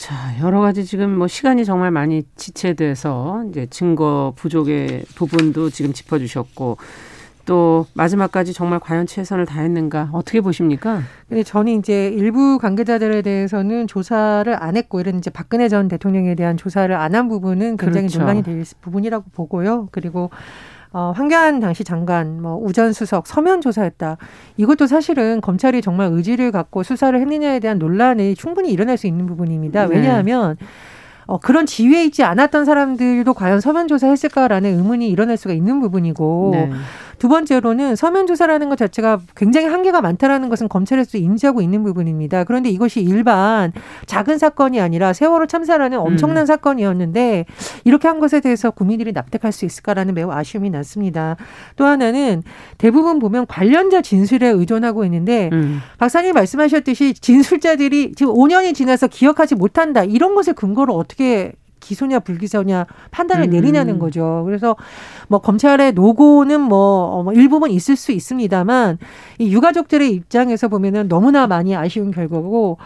[0.03, 6.77] 자, 여러 가지 지금 뭐 시간이 정말 많이 지체돼서 이제 증거 부족의 부분도 지금 짚어주셨고
[7.47, 11.03] 또 마지막까지 정말 과연 최선을 다했는가 어떻게 보십니까?
[11.29, 16.57] 근데 저는 이제 일부 관계자들에 대해서는 조사를 안 했고 이런 이제 박근혜 전 대통령에 대한
[16.57, 18.19] 조사를 안 한 부분은 굉장히 그렇죠.
[18.19, 19.89] 논란이 될 부분이라고 보고요.
[19.93, 20.31] 그리고
[20.93, 24.19] 어, 황교안 당시 장관, 뭐 우전 수석 서면 조사했다.
[24.57, 29.87] 이것도 사실은 검찰이 정말 의지를 갖고 수사를 했느냐에 대한 논란이 충분히 일어날 수 있는 부분입니다.
[29.87, 29.97] 네.
[29.97, 30.67] 왜냐하면 네.
[31.27, 36.71] 어, 그런 지위에 있지 않았던 사람들도 과연 서면 조사했을까라는 의문이 일어날 수가 있는 부분이고 네.
[37.23, 42.43] 두 번째로는 서면 조사라는 것 자체가 굉장히 한계가 많다라는 것은 검찰에서 인지하고 있는 부분입니다.
[42.43, 43.71] 그런데 이것이 일반
[44.07, 46.47] 작은 사건이 아니라 세월호 참사라는 엄청난 음.
[46.47, 47.45] 사건이었는데
[47.85, 51.37] 이렇게 한 것에 대해서 국민들이 납득할 수 있을까라는 매우 아쉬움이 났습니다.
[51.77, 52.43] 또 하나는
[52.77, 55.79] 대부분 보면 관련자 진술에 의존하고 있는데 음.
[55.99, 63.49] 박사님 말씀하셨듯이 진술자들이 지금 5년이 지나서 기억하지 못한다 이런 것을 근거로 어떻게 기소냐 불기소냐 판단을
[63.49, 63.51] 음.
[63.51, 64.43] 내리냐는 거죠.
[64.47, 64.77] 그래서
[65.29, 68.99] 뭐 검찰의 노고는 뭐, 어, 뭐 일부분 있을 수 있습니다만
[69.39, 72.79] 이 유가족들의 입장에서 보면은 너무나 많이 아쉬운 결과고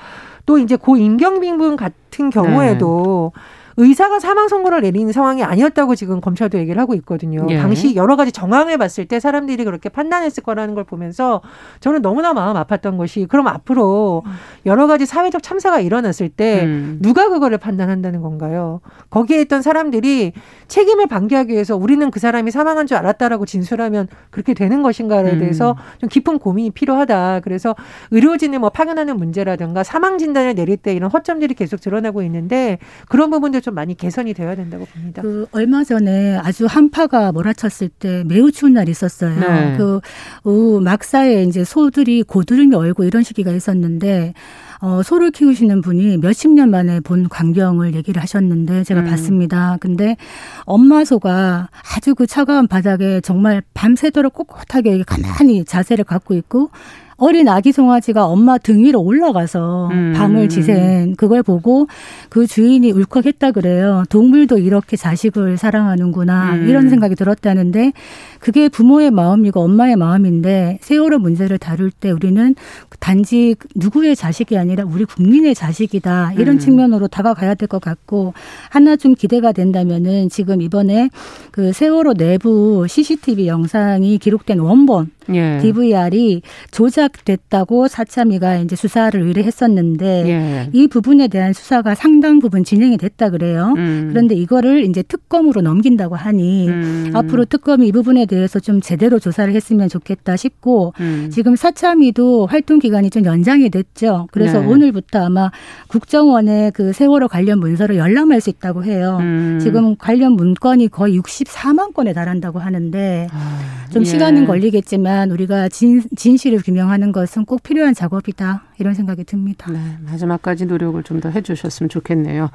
[0.46, 3.40] 또 이제 고 임경빈 분 같은 경우에도 네.
[3.78, 7.46] 의사가 사망 선고를 내리는 상황이 아니었다고 지금 검찰도 얘기를 하고 있거든요.
[7.50, 7.58] 예.
[7.58, 11.42] 당시 여러 가지 정황을 봤을 때 사람들이 그렇게 판단했을 거라는 걸 보면서
[11.80, 14.22] 저는 너무나 마음 아팠던 것이 그럼 앞으로
[14.64, 16.98] 여러 가지 사회적 참사가 일어났을 때 음.
[17.02, 18.80] 누가 그거를 판단한다는 건가요?
[19.10, 20.32] 거기에 있던 사람들이
[20.68, 25.38] 책임을 방기하기 위해서 우리는 그 사람이 사망한 줄 알았다라고 진술하면 그렇게 되는 것인가에 음.
[25.38, 25.98] 대해서 음.
[25.98, 27.40] 좀 깊은 고민이 필요하다.
[27.40, 27.74] 그래서
[28.10, 33.60] 의료진을 뭐 파견하는 문제라든가 사망 진단을 내릴 때 이런 허점들이 계속 드러나고 있는데 그런 부분들
[33.66, 35.22] 좀 많이 개선이 되어야 된다고 봅니다.
[35.22, 39.40] 그 얼마 전에 아주 한파가 몰아쳤을 때 매우 추운 날이 있었어요.
[39.40, 39.76] 네.
[39.76, 39.98] 그
[40.44, 44.34] 오, 막사에 이제 소들이 고드름이 얼고 이런 시기가 있었는데
[44.80, 49.06] 어, 소를 키우시는 분이 몇십 년 만에 본 광경을 얘기를 하셨는데 제가 음.
[49.06, 49.78] 봤습니다.
[49.80, 50.16] 근데
[50.64, 56.70] 엄마 소가 아주 그 차가운 바닥에 정말 밤새도록 꼿꼿하게 가만히 자세를 갖고 있고
[57.18, 60.12] 어린 아기 송아지가 엄마 등 위로 올라가서 음.
[60.14, 61.86] 밤을 지샌 그걸 보고
[62.28, 64.04] 그 주인이 울컥했다 그래요.
[64.10, 66.68] 동물도 이렇게 자식을 사랑하는구나 음.
[66.68, 67.92] 이런 생각이 들었다는데
[68.40, 72.54] 그게 부모의 마음이고 엄마의 마음인데 세월호 문제를 다룰 때 우리는
[73.00, 76.58] 단지 누구의 자식이 아니라 우리 국민의 자식이다 이런 음.
[76.58, 78.32] 측면으로 다가가야 될 것 같고
[78.70, 81.10] 하나 좀 기대가 된다면은 지금 이번에
[81.50, 85.58] 그 세월호 내부 CCTV 영상이 기록된 원본 예.
[85.60, 90.70] DVR이 조작됐다고 사참위가 이제 수사를 의뢰했었는데 예.
[90.72, 93.74] 이 부분에 대한 수사가 상당 부분 진행이 됐다 그래요.
[93.76, 94.08] 음.
[94.10, 97.10] 그런데 이거를 이제 특검으로 넘긴다고 하니 음.
[97.14, 101.30] 앞으로 특검이 이 부분에 대해 서 좀 제대로 조사를 했으면 좋겠다 싶고 음.
[101.32, 104.26] 지금 사참위도 활동 기간이 좀 연장이 됐죠.
[104.32, 104.66] 그래서 네.
[104.66, 105.50] 오늘부터 아마
[105.86, 109.18] 국정원에 그 세월호 관련 문서를 열람할 수 있다고 해요.
[109.20, 109.60] 음.
[109.62, 114.04] 지금 관련 문건이 거의 64만 건에 달한다고 하는데 아, 좀 예.
[114.04, 119.70] 시간은 걸리겠지만 우리가 진, 진실을 규명하는 것은 꼭 필요한 작업이다 이런 생각이 듭니다.
[119.70, 119.78] 네,
[120.10, 122.50] 마지막까지 노력을 좀 더 해주셨으면 좋겠네요.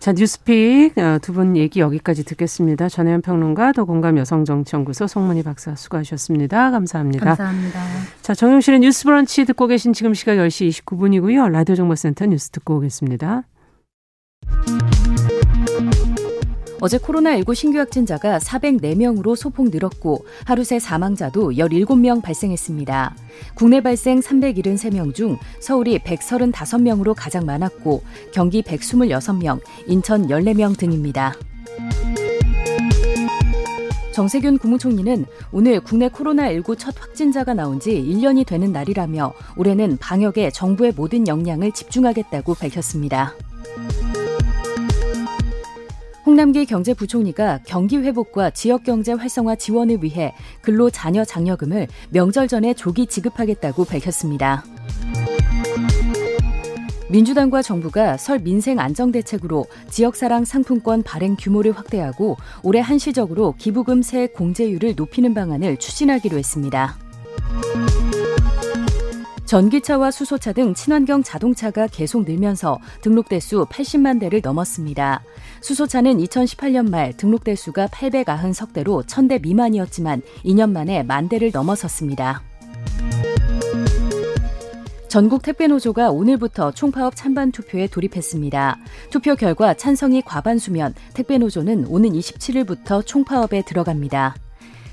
[0.00, 2.88] 자, 뉴스픽 어, 두분 얘기 여기까지 듣겠습니다.
[2.88, 6.70] 전혜연 평론가, 더 공감 여성정치연구소 송문희 박사 수고하셨습니다.
[6.70, 7.26] 감사합니다.
[7.26, 7.80] 감사합니다.
[8.22, 11.50] 자, 정용실의 뉴스 브런치 듣고 계신 지금 시각 10시 29분이고요.
[11.50, 13.42] 라디오 정보센터 뉴스 듣고 오겠습니다.
[16.82, 23.14] 어제 코로나19 신규 확진자가 404명으로 소폭 늘었고 하루 새 사망자도 17명 발생했습니다.
[23.54, 31.34] 국내 발생 373명 중 서울이 135명으로 가장 많았고 경기 126명, 인천 14명 등입니다.
[34.12, 40.92] 정세균 국무총리는 오늘 국내 코로나19 첫 확진자가 나온 지 1년이 되는 날이라며 올해는 방역에 정부의
[40.96, 43.34] 모든 역량을 집중하겠다고 밝혔습니다.
[46.26, 53.06] 홍남기 경제부총리가 경기 회복과 지역 경제 활성화 지원을 위해 근로 자녀 장려금을 명절 전에 조기
[53.06, 54.64] 지급하겠다고 밝혔습니다.
[57.08, 64.34] 민주당과 정부가 설 민생 안정 대책으로 지역사랑 상품권 발행 규모를 확대하고 올해 한시적으로 기부금 세액
[64.34, 66.96] 공제율을 높이는 방안을 추진하기로 했습니다.
[69.50, 75.24] 전기차와 수소차 등 친환경 자동차가 계속 늘면서 등록 대 수 80만 대를 넘었습니다.
[75.60, 82.44] 수소차는 2018년 말 등록 대 수가 890석 대로 1000대 미만이었지만 2년 만에 만 대를 넘어섰습니다.
[85.08, 88.78] 전국 택배노조가 오늘부터 총파업 찬반 투표에 돌입했습니다.
[89.10, 94.36] 투표 결과 찬성이 과반수면 택배노조는 오는 27일부터 총파업에 들어갑니다.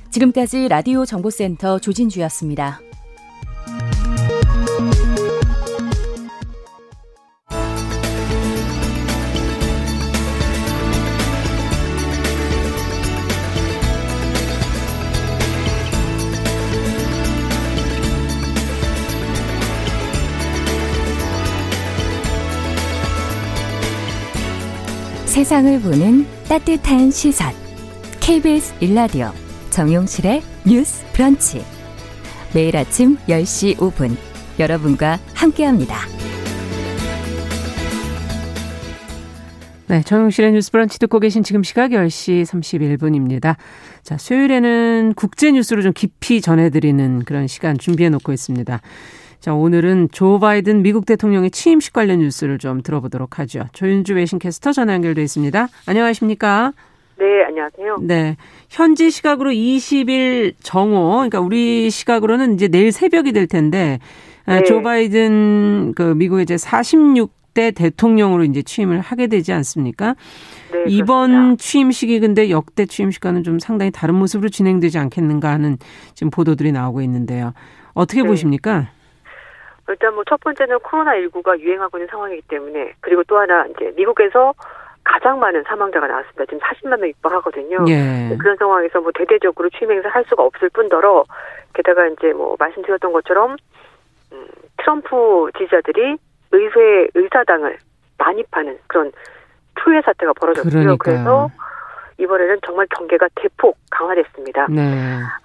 [0.10, 2.80] 지금까지 라디오 정보센터 조진주였습니다.
[25.38, 27.54] 세상을 보는 따뜻한 시선.
[28.20, 29.30] KBS 일라디오
[29.70, 31.64] 정용실의 뉴스 브런치.
[32.56, 34.18] 매일 아침 10시 5분
[34.58, 35.96] 여러분과 함께합니다.
[39.86, 43.58] 네, 정용실의 뉴스 브런치 듣고 계신 지금 시각 10시 31분입니다.
[44.02, 48.82] 자, 수요일에는 국제 뉴스를 좀 깊이 전해드리는 그런 시간 준비해 놓고 있습니다.
[49.40, 53.66] 자, 오늘은 조 바이든 미국 대통령의 취임식 관련 뉴스를 좀 들어보도록 하죠.
[53.74, 55.68] 조윤주 외신캐스터 전화 연결돼 있습니다.
[55.86, 56.74] 안녕하십니까?
[57.20, 57.98] 네, 안녕하세요.
[58.02, 58.36] 네.
[58.70, 64.00] 현지 시각으로 20일 정오, 그러니까 우리 시각으로는 이제 내일 새벽이 될 텐데,
[64.46, 64.64] 아, 네.
[64.64, 70.16] 조 바이든 그 미국의 이제 46대 대통령으로 이제 취임을 하게 되지 않습니까?
[70.72, 71.64] 네, 이번 그렇습니다.
[71.64, 75.78] 취임식이 근데 역대 취임식과는 좀 상당히 다른 모습으로 진행되지 않겠는가 하는
[76.14, 77.54] 지금 보도들이 나오고 있는데요.
[77.94, 78.28] 어떻게 네.
[78.28, 78.90] 보십니까?
[79.90, 84.54] 일단 뭐 첫 번째는 코로나19가 유행하고 있는 상황이기 때문에 그리고 또 하나 이제 미국에서
[85.04, 86.46] 가장 많은 사망자가 나왔습니다.
[86.46, 87.86] 지금 40만 명 육박하거든요.
[87.88, 88.36] 예.
[88.38, 91.24] 그런 상황에서 뭐 대대적으로 취임 행사 할 수가 없을 뿐더러
[91.74, 93.56] 게다가 이제 뭐 말씀드렸던 것처럼
[94.34, 94.48] 음,
[94.78, 96.18] 트럼프 지지자들이
[96.52, 97.78] 의회 의사당을
[98.18, 99.12] 난입하는 그런
[99.76, 100.72] 투회 사태가 벌어졌고요.
[100.72, 100.98] 그러니까요.
[100.98, 101.50] 그래서
[102.20, 104.68] 이번에는 정말 경계가 대폭 강화됐습니다.
[104.70, 104.82] 네.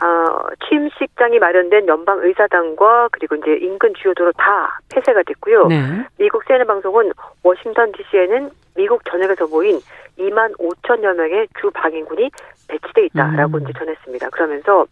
[0.02, 5.66] 어, 취임식장이 마련된 연방 의사당과 그리고 이제 인근 주요 도로 다 폐쇄가 됐고요.
[5.66, 6.06] 네.
[6.18, 9.80] 미국 CNN 방송은 워싱턴 D.C.에는 미국 전역에서 모인
[10.18, 12.30] 2만 5천여 명의 주 방위군이
[12.68, 13.62] 배치돼 있다라고 음.
[13.62, 14.30] 이제 전했습니다.
[14.30, 14.87] 그러면서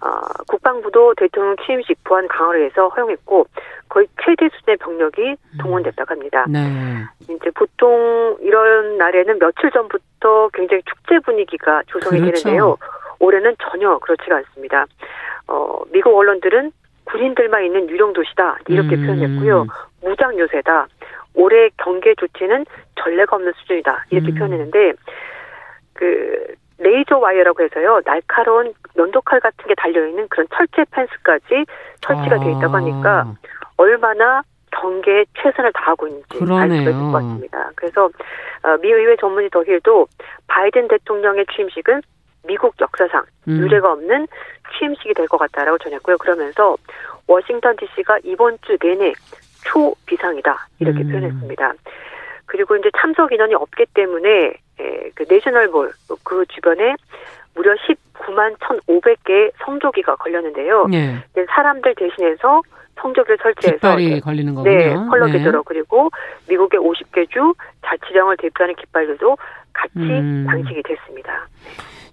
[0.00, 3.46] 어, 국방부도 대통령 취임식 보안 강화를 해서 허용했고
[3.88, 6.44] 거의 최대 수준의 병력이 동원됐다고 합니다.
[6.48, 6.60] 네.
[7.22, 12.42] 이제 보통 이런 날에는 며칠 전부터 굉장히 축제 분위기가 조성이 그렇죠.
[12.44, 12.76] 되는데요.
[13.18, 14.86] 올해는 전혀 그렇지가 않습니다.
[15.48, 16.70] 어, 미국 언론들은
[17.04, 19.06] 군인들만 있는 유령 도시다 이렇게 음.
[19.06, 19.66] 표현했고요.
[20.02, 20.86] 무장 요새다.
[21.34, 24.34] 올해 경계 조치는 전례가 없는 수준이다 이렇게 음.
[24.34, 24.92] 표현했는데
[25.94, 31.64] 그 레이저 와이어라고 해서요 날카로운 면도칼 같은 게 달려 있는 그런 철제 펜스까지
[32.00, 32.38] 설치가 아.
[32.38, 33.34] 돼 있다고 하니까
[33.76, 37.70] 얼마나 경계에 최선을 다하고 있는지 알 수가 있을 것 같습니다.
[37.74, 38.04] 그래서
[38.62, 40.06] 어, 미 의회 전문의 더힐도
[40.46, 42.02] 바이든 대통령의 취임식은
[42.46, 43.58] 미국 역사상 음.
[43.58, 44.26] 유례가 없는
[44.78, 46.18] 취임식이 될 것 같다라고 전했고요.
[46.18, 46.76] 그러면서
[47.26, 49.12] 워싱턴 DC가 이번 주 내내
[49.64, 51.08] 초비상이다 이렇게 음.
[51.10, 51.72] 표현했습니다.
[52.46, 56.94] 그리고 이제 참석 인원이 없기 때문에 에, 그 내셔널볼 그 주변에
[57.54, 60.86] 무려 19만 1,500개의 성조기가 걸렸는데요.
[60.86, 61.16] 네.
[61.48, 62.62] 사람들 대신해서
[63.00, 64.76] 성조기를 설치해서 깃발이 걸리는 거군요.
[64.76, 65.64] 네, 컬러기들로 네.
[65.66, 66.10] 그리고
[66.48, 69.36] 미국의 50개 주 자치령을 대표하는 깃발들도
[69.72, 70.46] 같이 음.
[70.48, 71.48] 장식이 됐습니다.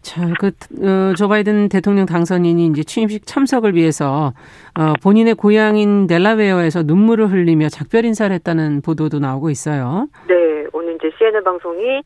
[0.02, 0.52] 자, 그,
[0.84, 4.34] 어, 조 바이든 대통령 당선인이 이제 취임식 참석을 위해서,
[4.78, 10.08] 어, 본인의 고향인 델라웨어에서 눈물을 흘리며 작별 인사를 했다는 보도도 나오고 있어요.
[10.28, 10.36] 네,
[10.74, 12.04] 오늘 이제 CNN 방송이 이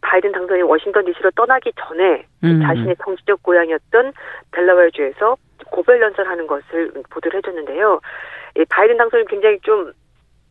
[0.00, 2.62] 바이든 당선인 워싱턴 DC로 떠나기 전에 음.
[2.62, 4.12] 자신의 정치적 고향이었던
[4.52, 5.36] 델라웨어주에서
[5.70, 8.00] 고별 연설하는 것을 보도를 해줬는데요.
[8.56, 9.92] 이 바이든 당선인 굉장히 좀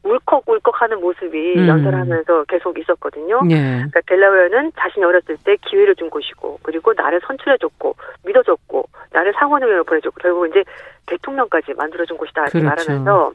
[0.03, 1.67] 울컥울컥하는 모습이 음.
[1.67, 3.41] 연설하면서 계속 있었거든요.
[3.49, 3.55] 예.
[3.55, 10.15] 그러니까 델라웨어는 자신이 어렸을 때 기회를 준 곳이고 그리고 나를 선출해줬고 믿어줬고 나를 상원의원을 보내줬고
[10.21, 10.63] 결국 이제
[11.07, 12.67] 대통령까지 만들어준 곳이다 이렇게 그렇죠.
[12.67, 13.31] 말하면서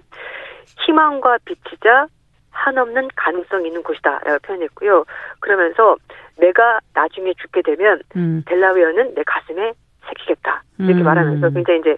[0.87, 2.07] 희망과 빛이자
[2.53, 5.05] 한없는 가능성 있는 곳이다라고 표현했고요.
[5.41, 5.97] 그러면서
[6.37, 8.43] 내가 나중에 죽게 되면 음.
[8.47, 9.73] 델라웨어는 내 가슴에
[10.07, 11.05] 새기겠다 이렇게 음.
[11.05, 11.97] 말하면서 굉장히 이제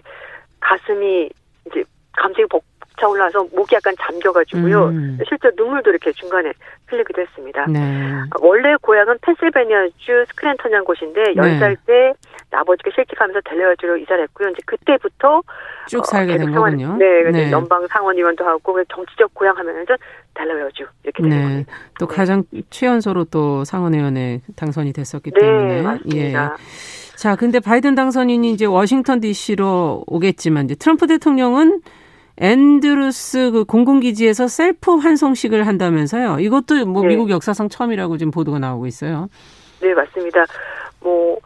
[0.59, 1.29] 가슴이
[1.67, 2.63] 이제 감정이 복
[2.99, 4.85] 차올라서 목이 약간 잠겨가지고요.
[4.87, 5.19] 음.
[5.27, 6.51] 실제 눈물도 이렇게 중간에
[6.87, 7.65] 흘리기도 했습니다.
[7.67, 8.21] 네.
[8.41, 11.33] 원래 고향은 펜실베니아주 스크랜턴이라는 곳인데 네.
[11.33, 12.13] 10살 때
[12.51, 14.49] 아버지가 실직하면서 델레어주로 이사를 했고요.
[14.49, 15.41] 이제 그때부터
[15.87, 16.95] 쭉 어, 살게 된 상원, 거군요.
[16.97, 17.51] 네, 네.
[17.51, 19.95] 연방 상원의원도 하고 정치적 고향 하면서
[20.33, 21.65] 델레어주 이렇게 된 네.
[21.99, 22.15] 또 네.
[22.15, 26.57] 가장 최연소로 또 상원의원에 당선이 됐었기 네, 때문에 맞습니다.
[26.59, 27.15] 예.
[27.15, 31.81] 자, 근데 바이든 당선인이 이제 워싱턴 D.C.로 오겠지만 이제 트럼프 대통령은
[32.37, 36.37] 앤드루스 그 공군기지에서 셀프 환송식을 한다면서요.
[36.39, 37.09] 이것도 뭐 네.
[37.09, 39.27] 미국 역사상 처음이라고 지금 보도가 나오고 있어요.
[39.81, 40.45] 네, 맞습니다.
[41.01, 41.37] 뭐,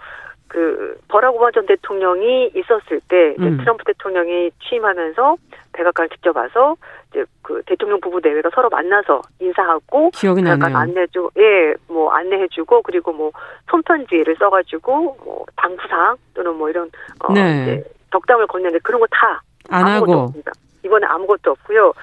[0.47, 3.58] 그, 버락 오바마 전 대통령이 있었을 때, 음.
[3.58, 5.36] 트럼프 대통령이 취임하면서
[5.73, 6.75] 백악관을 직접 와서,
[7.12, 10.75] 이제 그 대통령 부부 내외가 서로 만나서 인사하고, 기억이 나네요.
[10.75, 13.32] 안내주, 예, 뭐 안내해주고, 그리고 뭐
[13.69, 17.84] 손편지를 써가지고, 뭐 당부사항 또는 뭐 이런, 어, 네.
[18.12, 20.13] 덕담을 건네는데 그런 거 다 안 하고.
[20.13, 20.52] 없습니다.
[20.84, 21.94] 이번에 아무것도 없고요.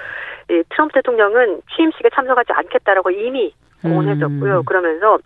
[0.50, 4.58] 이 트럼프 대통령은 취임식에 참석하지 않겠다라고 이미 공언했었고요.
[4.58, 4.64] 음.
[4.64, 5.18] 그러면서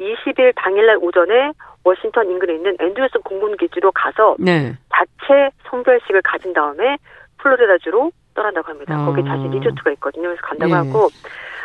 [0.00, 1.52] 20일 당일날 오전에
[1.84, 4.76] 워싱턴 인근에 있는 앤드루스 공군 기지로 가서 네.
[4.90, 6.96] 자체 성별식을 가진 다음에
[7.38, 9.02] 플로리다주로 떠난다고 합니다.
[9.02, 9.06] 어.
[9.06, 10.28] 거기 자신 리조트가 있거든요.
[10.28, 10.76] 그래서 간다고 예.
[10.76, 11.08] 하고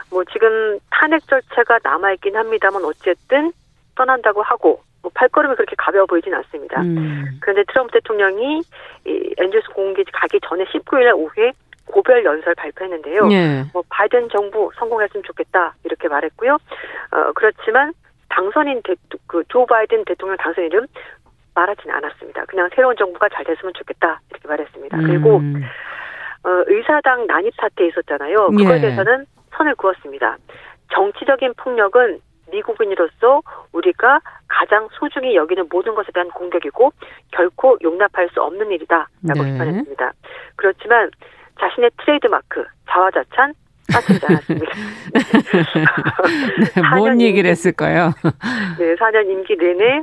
[0.09, 3.51] 뭐 지금 탄핵 절차가 남아 있긴 합니다만 어쨌든
[3.95, 4.81] 떠난다고 하고 뭐
[5.13, 6.81] 발걸음이 그렇게 가벼워 보이진 않습니다.
[6.81, 7.37] 음.
[7.41, 8.61] 그런데 트럼프 대통령이
[9.05, 11.53] 이 앤드루스 공군기지 가기 전에 19일 오후에
[11.85, 13.29] 고별 연설 발표했는데요.
[13.31, 13.63] 예.
[13.73, 16.53] 뭐 바이든 정부 성공했으면 좋겠다 이렇게 말했고요.
[16.53, 17.93] 어 그렇지만
[18.29, 18.81] 당선인
[19.27, 20.87] 그조 바이든 대통령 당선인은
[21.53, 22.45] 말하지는 않았습니다.
[22.45, 24.97] 그냥 새로운 정부가 잘 됐으면 좋겠다 이렇게 말했습니다.
[24.97, 25.03] 음.
[25.03, 25.41] 그리고
[26.43, 28.49] 어, 의사당 난입 사태 있었잖아요.
[28.49, 28.81] 그거에 예.
[28.81, 30.37] 대해서는 선을 그었습니다.
[30.93, 32.19] 정치적인 폭력은
[32.51, 36.91] 미국인으로서 우리가 가장 소중히 여기는 모든 것에 대한 공격이고
[37.31, 39.51] 결코 용납할 수 없는 일이다라고 네.
[39.51, 40.13] 비판했습니다.
[40.55, 41.11] 그렇지만
[41.59, 43.53] 자신의 트레이드 마크 자화자찬
[43.91, 44.71] 빠지지 않았습니다.
[46.75, 48.11] 네, 뭔 얘기를 했을까요?
[48.79, 50.01] 네, 4년 임기 내내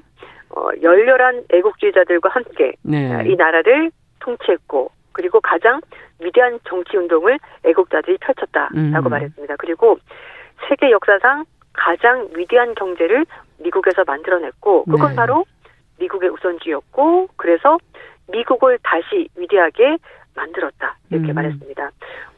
[0.50, 3.24] 어, 열렬한 애국주의자들과 함께 네.
[3.26, 5.80] 이 나라를 통치했고 그리고 가장
[6.20, 9.10] 위대한 정치 운동을 애국자들이 펼쳤다라고 음.
[9.10, 9.56] 말했습니다.
[9.58, 9.98] 그리고
[10.68, 13.24] 세계 역사상 가장 위대한 경제를
[13.58, 15.16] 미국에서 만들어냈고 그건 네.
[15.16, 15.44] 바로
[15.98, 17.78] 미국의 우선주의였고 그래서
[18.30, 19.98] 미국을 다시 위대하게
[20.34, 21.34] 만들었다 이렇게 음.
[21.34, 21.90] 말했습니다.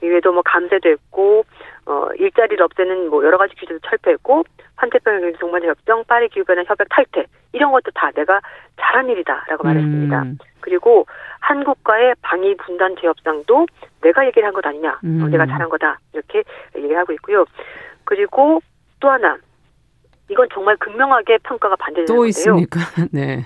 [0.03, 1.45] 이외에도 뭐 감세도 했고
[1.87, 4.45] 어 일자리를 없애는 뭐 여러 가지 규제도 철폐했고
[4.77, 8.41] 환태평양 동반자 협정, 파리 기후변화 협약 탈퇴 이런 것도 다 내가
[8.81, 9.69] 잘한 일이다라고 음.
[9.69, 10.25] 말했습니다.
[10.61, 11.07] 그리고
[11.41, 13.67] 한국과의 방위 분단 재협상도
[14.03, 15.23] 내가 얘기를 한 것 아니냐, 어, 음.
[15.23, 16.43] 어, 내가 잘한 거다 이렇게
[16.77, 17.45] 얘기하고 있고요.
[18.05, 18.61] 그리고
[19.05, 19.37] 또 하나
[20.31, 22.25] 이건 정말 극명하게 평가가 반대되는 또.
[22.25, 22.81] 있습니까?
[23.13, 23.45] 네.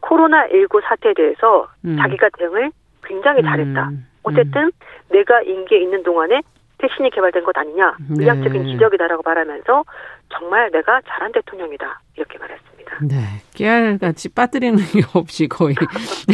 [0.00, 1.96] 코로나 19 사태에 대해서 음.
[1.96, 2.72] 자기가 대응을
[3.04, 3.88] 굉장히 잘했다.
[3.90, 4.06] 음.
[4.24, 4.70] 어쨌든 음.
[5.10, 6.42] 내가 임기에 있는 동안에
[6.78, 7.96] 백신이 개발된 것 아니냐.
[8.10, 8.24] 네.
[8.24, 9.84] 의학적인 기적이다라고 말하면서
[10.30, 12.00] 정말 내가 잘한 대통령이다.
[12.16, 12.67] 이렇게 말했습니다.
[13.02, 13.22] 네.
[13.54, 15.74] 깨알같이 빠뜨리는 게 없이 거의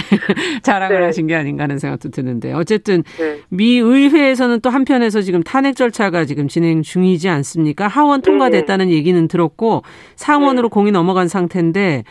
[0.62, 1.04] 자랑을 네.
[1.06, 3.40] 하신 게 아닌가 하는 생각도 드는데 어쨌든 네.
[3.48, 7.88] 미 의회에서는 또 한편에서 지금 탄핵 절차가 지금 진행 중이지 않습니까?
[7.88, 8.92] 하원 통과됐다는 네.
[8.92, 9.82] 얘기는 들었고
[10.16, 10.72] 상원으로 네.
[10.72, 12.04] 공이 넘어간 상태인데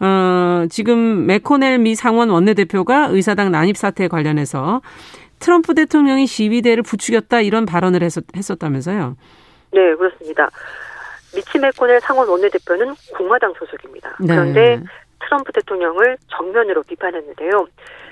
[0.00, 4.82] 어, 지금 맥코넬 미 상원 원내대표가 의사당 난입 사태 관련해서
[5.38, 9.16] 트럼프 대통령이 시위대를 부추겼다 이런 발언을 했었, 했었다면서요?
[9.72, 10.48] 네, 그렇습니다.
[11.34, 14.16] 미치 맥코넬 상원 원내대표는 공화당 소속입니다.
[14.20, 14.34] 네.
[14.34, 14.80] 그런데
[15.20, 17.66] 트럼프 대통령을 정면으로 비판했는데요.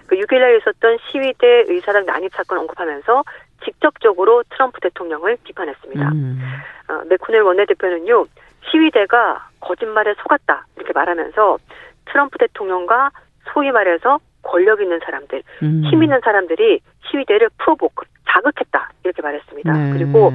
[0.06, 3.22] 그 6일날 있었던 시위 대 의사당 난입 사건 언급하면서
[3.64, 6.08] 직접적으로 트럼프 대통령을 비판했습니다.
[6.12, 6.40] 음.
[6.88, 8.26] 어, 맥코넬 원내대표는요,
[8.70, 11.58] 시위대가 거짓말에 속았다 이렇게 말하면서
[12.06, 13.10] 트럼프 대통령과
[13.52, 15.82] 소위 말해서 권력 있는 사람들, 음.
[15.84, 16.80] 힘 있는 사람들이
[17.10, 19.72] 시위대를 풀어보고 자극했다 이렇게 말했습니다.
[19.72, 19.92] 네.
[19.92, 20.32] 그리고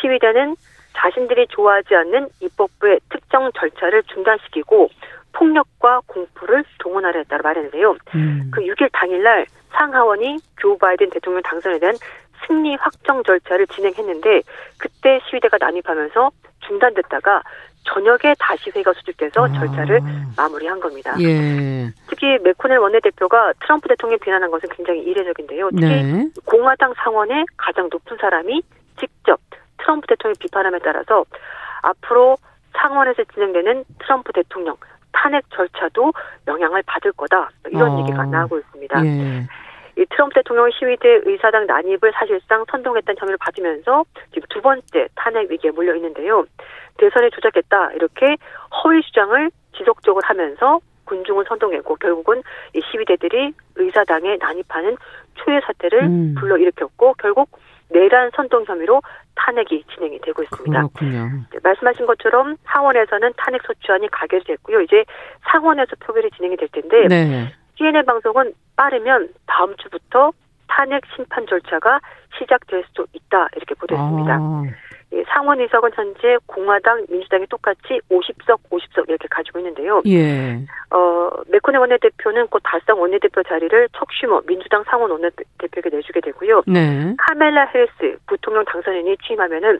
[0.00, 0.56] 시위대는
[0.96, 4.88] 자신들이 좋아하지 않는 입법부의 특정 절차를 중단시키고
[5.32, 7.96] 폭력과 공포를 동원하려 했다고 말했는데요.
[8.14, 8.50] 음.
[8.52, 11.96] 그 6일 당일날 상하원이 조 바이든 대통령 당선에 대한
[12.46, 14.42] 승리 확정 절차를 진행했는데
[14.78, 16.30] 그때 시위대가 난입하면서
[16.60, 17.42] 중단됐다가
[17.84, 19.52] 저녁에 다시 회의가 수집돼서 아.
[19.52, 20.00] 절차를
[20.36, 21.14] 마무리한 겁니다.
[21.20, 21.90] 예.
[22.08, 25.70] 특히 맥코넬 원내대표가 트럼프 대통령 비난한 것은 굉장히 이례적인데요.
[25.70, 26.28] 특히 네.
[26.46, 28.62] 공화당 상원의 가장 높은 사람이
[28.98, 29.38] 직접
[29.78, 31.24] 트럼프 대통령 비판함에 따라서
[31.82, 32.36] 앞으로
[32.76, 34.76] 상원에서 진행되는 트럼프 대통령
[35.12, 36.12] 탄핵 절차도
[36.48, 38.00] 영향을 받을 거다 이런 어.
[38.00, 39.06] 얘기가 나오고 있습니다.
[39.06, 39.46] 예.
[39.96, 45.70] 이 트럼프 대통령 시위대 의사당 난입을 사실상 선동했다는 혐의를 받으면서 지금 두 번째 탄핵 위기에
[45.70, 46.44] 몰려 있는데요.
[46.98, 48.36] 대선에 조작했다 이렇게
[48.82, 52.42] 허위 주장을 지속적으로 하면서 군중을 선동했고 결국은
[52.74, 54.96] 이 시위대들이 의사당에 난입하는
[55.34, 56.34] 초유 사태를 음.
[56.38, 57.50] 불러일으켰고 결국
[57.90, 59.00] 내란 선동 혐의로
[59.36, 60.88] 탄핵이 진행이 되고 있습니다.
[60.88, 61.44] 그렇군요.
[61.62, 64.80] 말씀하신 것처럼 하원에서는 탄핵 소추안이 가결됐고요.
[64.82, 65.04] 이제
[65.50, 67.52] 상원에서 표결이 진행이 될 텐데 네.
[67.76, 70.32] CNN 방송은 빠르면 다음 주부터
[70.68, 72.00] 탄핵 심판 절차가
[72.38, 74.34] 시작될 수도 있다 이렇게 보도했습니다.
[74.34, 74.62] 아.
[75.28, 80.02] 상원 의석은 현재 공화당, 민주당이 똑같이 50석, 50석 이렇게 가지고 있는데요.
[80.06, 80.58] 예.
[80.90, 86.62] 어, 메코네 원내대표는 곧 달성 원내대표 자리를 척슈머 민주당 상원 원내대표에게 내주게 되고요.
[86.66, 87.14] 네.
[87.18, 89.78] 카멜라 헬스 부통령 당선인이 취임하면은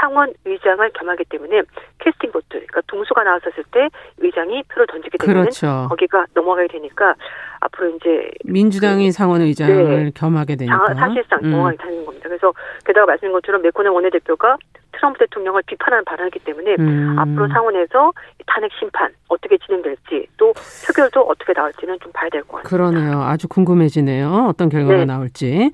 [0.00, 1.62] 상원 의장을 겸하기 때문에
[1.98, 5.86] 캐스팅 보트, 그러니까 동수가 나왔었을 때 의장이 표를 던지게 되면 그렇죠.
[5.88, 7.14] 거기가 넘어가게 되니까
[7.60, 10.10] 앞으로 이제 민주당이 그, 상원 의장을 네.
[10.14, 11.50] 겸하게 되니까 사실상 음.
[11.50, 12.28] 넘어가게 되는 겁니다.
[12.28, 12.52] 그래서
[12.84, 14.56] 게다가 말씀인 것처럼 메코네 원내대표가
[14.96, 17.16] 트럼프 대통령을 비판하는 발언이기 때문에 음.
[17.18, 18.12] 앞으로 상원에서
[18.46, 20.52] 탄핵 심판 어떻게 진행될지 또
[20.86, 22.68] 표결도 어떻게 나올지는 좀 봐야 될 것 같습니다.
[22.68, 23.22] 그러네요.
[23.22, 24.46] 아주 궁금해지네요.
[24.48, 25.04] 어떤 결과가 네.
[25.04, 25.70] 나올지.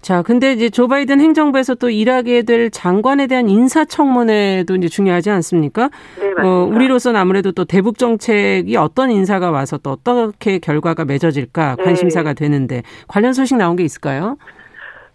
[0.00, 5.90] 자, 근데 이제 조 바이든 행정부에서 또 일하게 될 장관에 대한 인사청문회도 이제 중요하지 않습니까?
[6.18, 6.42] 네, 맞습니다.
[6.44, 11.84] 어, 우리로서는 아무래도 또 대북 정책이 어떤 인사가 와서 또 어떻게 결과가 맺어질까 네.
[11.84, 14.36] 관심사가 되는데 관련 소식 나온 게 있을까요?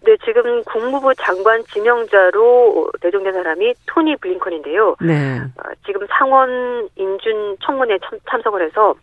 [0.08, 4.96] 네, 지금 국무부 장관 지명자로 내정된 사람이 토니 블링컨인데요.
[5.02, 5.42] 네.
[5.42, 7.98] 어, 지금 상원 인준 청문회
[8.30, 8.96] 참 석을 해서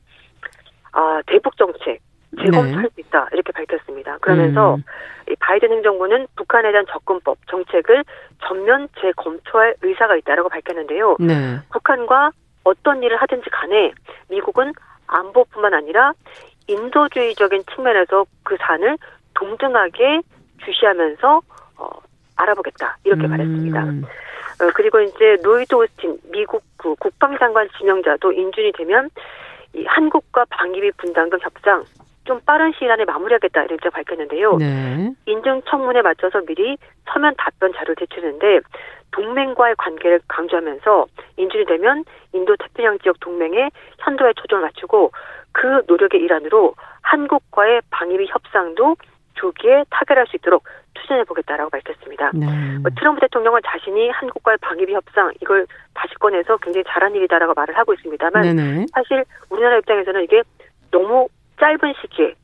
[0.93, 2.01] 아, 대북 정책
[2.39, 2.89] 재검토할 네.
[2.95, 4.17] 수 있다 이렇게 밝혔습니다.
[4.23, 4.83] 그러면서 음.
[5.31, 8.03] 이 바이든 행정부는 북한에 대한 접근법 정책을
[8.43, 11.19] 전면 재검토할 의사가 있다라고 밝혔는데요.
[11.21, 11.59] 네.
[11.71, 12.31] 북한과
[12.65, 13.93] 어떤 일을 하든지 간에
[14.31, 14.73] 미국은
[15.09, 16.15] 안보뿐만 아니라
[16.67, 18.97] 인도주의적인 측면에서 그 산을
[19.35, 20.23] 동등하게
[20.65, 21.41] 주시하면서
[21.79, 21.89] 어,
[22.37, 23.31] 알아보겠다 이렇게 음.
[23.31, 23.81] 말했습니다.
[23.81, 29.11] 어, 그리고 이제 로이드 오스틴 미국 그 국방장관 지명자도 인준이 되면
[29.75, 31.85] 이 한국과 방위비 분담금 협상
[32.25, 34.57] 좀 빠른 시일 안에 마무리하겠다 이렇게 밝혔는데요.
[34.57, 35.13] 네.
[35.27, 38.61] 인증 청문에 맞춰서 미리 서면 답변 자료를 제출했는데
[39.11, 41.07] 동맹과의 관계를 강조하면서
[41.37, 45.13] 인준이 되면 인도 태평양 지역 동맹의 현도에 초점을 맞추고
[45.53, 48.97] 그 노력의 일환으로 한국과의 방위비 협상도
[49.35, 50.65] 조기에 타결할 수 있도록
[50.95, 52.31] 추진해 보겠다라고 밝혔습니다.
[52.35, 52.47] 네.
[52.81, 57.95] 뭐 트럼프 대통령은 자신이 한국과의 방위비 협상 이걸 다시 꺼내서 굉장히 잘한 일이다라고 말을 하고
[57.95, 58.87] 있습니다만 네네.
[58.93, 60.43] 사실 우리나라 입장에서는 이게
[60.91, 61.29] 너무
[61.59, 62.35] 짧은 시기에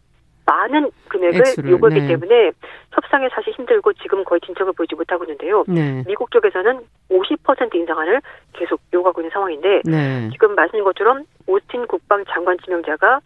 [0.46, 2.08] 많은 금액을 액수를, 요구하기 네.
[2.08, 2.50] 때문에
[2.92, 5.64] 협상에 사실 힘들고 지금 거의 진척을 보이지 못하고 있는데요.
[5.68, 6.02] 네.
[6.06, 6.80] 미국 쪽에서는
[7.10, 8.20] 50% 인상안을
[8.54, 10.28] 계속 요구하고 있는 상황인데 네.
[10.32, 13.20] 지금 말씀인 것처럼 오스틴 국방 장관 지명자가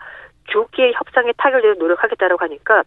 [0.49, 2.83] 조기에 협상에 타결되도록 노력하겠다라고 하니까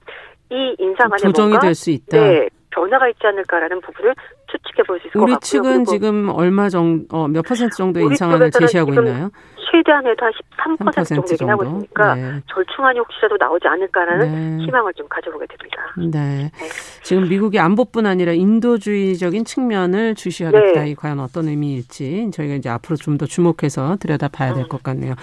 [0.50, 2.18] 이 인상안에 조정이 될 수 있다.
[2.18, 4.14] 네, 변화가 있지 않을까라는 부분을
[4.52, 5.34] 추측해 볼 수 있을 것 같고요.
[5.34, 9.30] 우리 측은 지금 얼마 정도, 어, 몇 퍼센트 정도의 인상안을 제시하고 있나요?
[9.70, 10.32] 최대한 해도 한
[10.78, 12.42] 13% 정도긴 하고 있으니까 네.
[12.54, 14.66] 절충안이 혹시라도 나오지 않을까라는 네.
[14.66, 15.78] 희망을 좀 가져보게 됩니다.
[15.98, 16.52] 네.
[16.54, 16.70] 네.
[17.04, 20.82] 지금 미국이 안보뿐 아니라 인도주의적인 측면을 주시하겠다.
[20.82, 20.90] 네.
[20.92, 24.84] 이 과연 어떤 의미일지 저희가 이제 앞으로 좀 더 주목해서 들여다봐야 될것 음.
[24.84, 25.16] 같네요.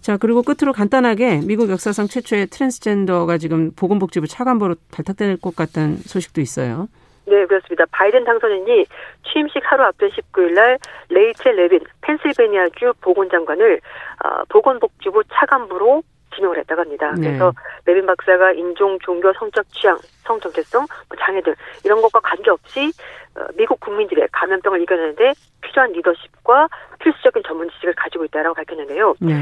[0.00, 6.40] 자 그리고 끝으로 간단하게 미국 역사상 최초의 트랜스젠더가 지금 보건복지부 차관보로 발탁될 것 같다는 소식도
[6.40, 6.86] 있어요.
[7.30, 7.84] 네, 그렇습니다.
[7.92, 8.86] 바이든 당선인이
[9.24, 10.78] 취임식 하루 앞둔 19일 날
[11.10, 13.80] 레이첼 레빈 펜실베니아주 보건장관을
[14.24, 16.02] 어, 보건복지부 차관보로
[16.34, 17.14] 지명을 했다고 합니다.
[17.16, 17.28] 네.
[17.28, 17.52] 그래서
[17.86, 21.54] 레빈 박사가 인종, 종교, 성적 취향, 성정체성, 뭐 장애 등
[21.84, 22.92] 이런 것과 관계없이
[23.36, 26.68] 어, 미국 국민들의 감염병을 이겨내는데 필요한 리더십과
[26.98, 29.14] 필수적인 전문 지식을 가지고 있다라고 밝혔는데요.
[29.20, 29.34] 네.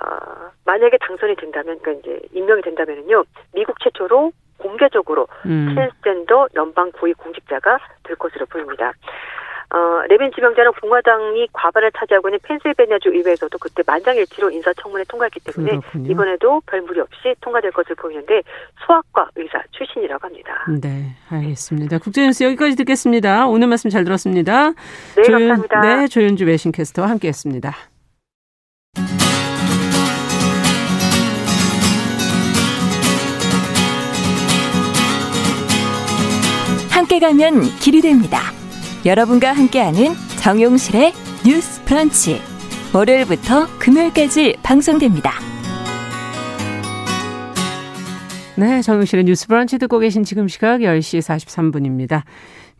[0.00, 5.74] 어, 만약에 당선이 된다면, 그러니까 이제 임명이 된다면은요, 미국 최초로 공개적으로 음.
[5.74, 8.92] 트랜스젠더 연방 고위 공직자가 될 것으로 보입니다.
[9.68, 16.12] 어, 레빈 지명자는 공화당이 과반을 차지하고 있는 펜실베니아주 의회에서도 그때 만장일치로 인사청문회 통과했기 때문에 그렇군요.
[16.12, 18.42] 이번에도 별 무리 없이 통과될 것을 보이는데
[18.86, 20.64] 소아과 의사 출신이라고 합니다.
[20.80, 21.98] 네, 알겠습니다.
[21.98, 23.48] 국제뉴스 여기까지 듣겠습니다.
[23.48, 24.70] 오늘 말씀 잘 들었습니다.
[25.16, 25.80] 네, 조윤, 감사합니다.
[25.80, 27.74] 네, 조윤주 외신캐스터와 함께했습니다.
[37.06, 38.40] 함께 가면 길이 됩니다.
[39.04, 40.08] 여러분과 함께하는
[40.40, 41.12] 정용실의
[41.46, 42.40] 뉴스 프런치.
[42.92, 45.30] 월요일부터 금요일까지 방송됩니다.
[48.56, 52.22] 네, 정용실의 뉴스 브런치 듣고 계신 지금 시각 10시 43분입니다.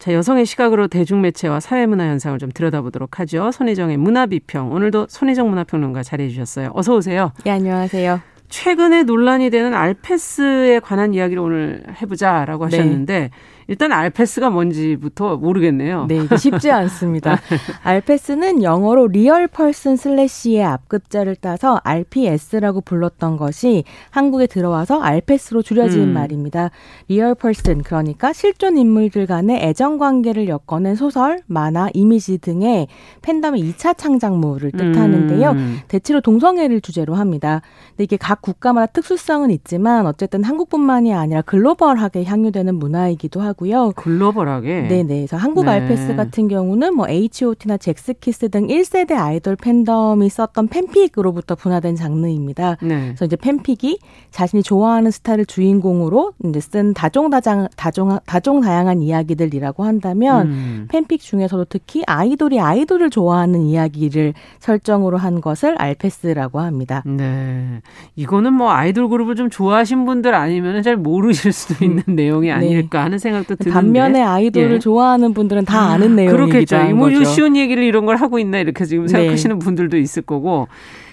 [0.01, 3.53] 자, 여성의 시각으로 대중매체와 사회문화 현상을 좀 들여다보도록 하죠.
[3.53, 4.72] 손희정의 문화비평.
[4.72, 6.72] 오늘도 손희정 문화평론가 자리해 주셨어요.
[6.74, 7.31] 어서 오세요.
[7.45, 8.20] 네, 안녕하세요.
[8.49, 12.77] 최근에 논란이 되는 알페스에 관한 이야기를 오늘 해보자라고 네.
[12.77, 13.31] 하셨는데 네.
[13.69, 16.07] 일단 알페스가 뭔지부터 모르겠네요.
[16.07, 17.41] 네, 쉽지 않습니다.
[17.82, 26.12] 알페스는 영어로 Real Person Slash의 앞글자를 따서 RPS라고 불렀던 것이 한국에 들어와서 알페스로 줄여진 음.
[26.14, 26.71] 말입니다.
[27.09, 32.87] Real Person 그러니까 실존 인물들 간의 애정 관계를 엮어낸 소설, 만화, 이미지 등의
[33.23, 35.51] 팬덤의 2차 창작물을 뜻하는데요.
[35.51, 35.79] 음.
[35.89, 37.62] 대체로 동성애를 주제로 합니다.
[37.91, 43.92] 근데 이게 각 국가마다 특수성은 있지만 어쨌든 한국뿐만이 아니라 글로벌하게 향유되는 문화이기도 하고 하고요.
[43.96, 44.82] 글로벌하게.
[44.88, 45.07] 네네.
[45.07, 45.72] 그래서 한국 네.
[45.72, 52.76] 알페스 같은 경우는 뭐 H.O.T나 젝스키스 등 1세대 아이돌 팬덤이 썼던 팬픽으로부터 분화된 장르입니다.
[52.82, 53.07] 네.
[53.07, 53.98] 그래서 이제 팬픽이
[54.30, 60.88] 자신이 좋아하는 스타를 주인공으로 이제 쓴 다종다장 다종 다종 다양한 이야기들이라고 한다면 음.
[60.90, 67.02] 팬픽 중에서도 특히 아이돌이 아이돌을 좋아하는 이야기를 설정으로 한 것을 알패스라고 합니다.
[67.07, 67.80] 네.
[68.14, 72.16] 이거는 뭐 아이돌 그룹을 좀 좋아하신 분들 아니면 잘 모르실 수도 있는 음.
[72.16, 72.52] 내용이 네.
[72.52, 73.02] 아닐까 네.
[73.02, 74.78] 하는 생각 도 드는데 반면에 아이돌을 예.
[74.78, 76.94] 좋아하는 분들은 다 아, 아는 내용이기도 그렇겠죠.
[76.94, 79.12] 뭐 쉬운 얘기를 이런 걸 하고 있나 이렇게 지금 네.
[79.12, 79.64] 생각하시는 네.
[79.64, 80.68] 분들도 있을 거고.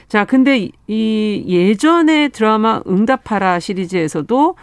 [0.08, 4.56] 자, 근데 이 예전에 드라마 응답하라 시리즈에서도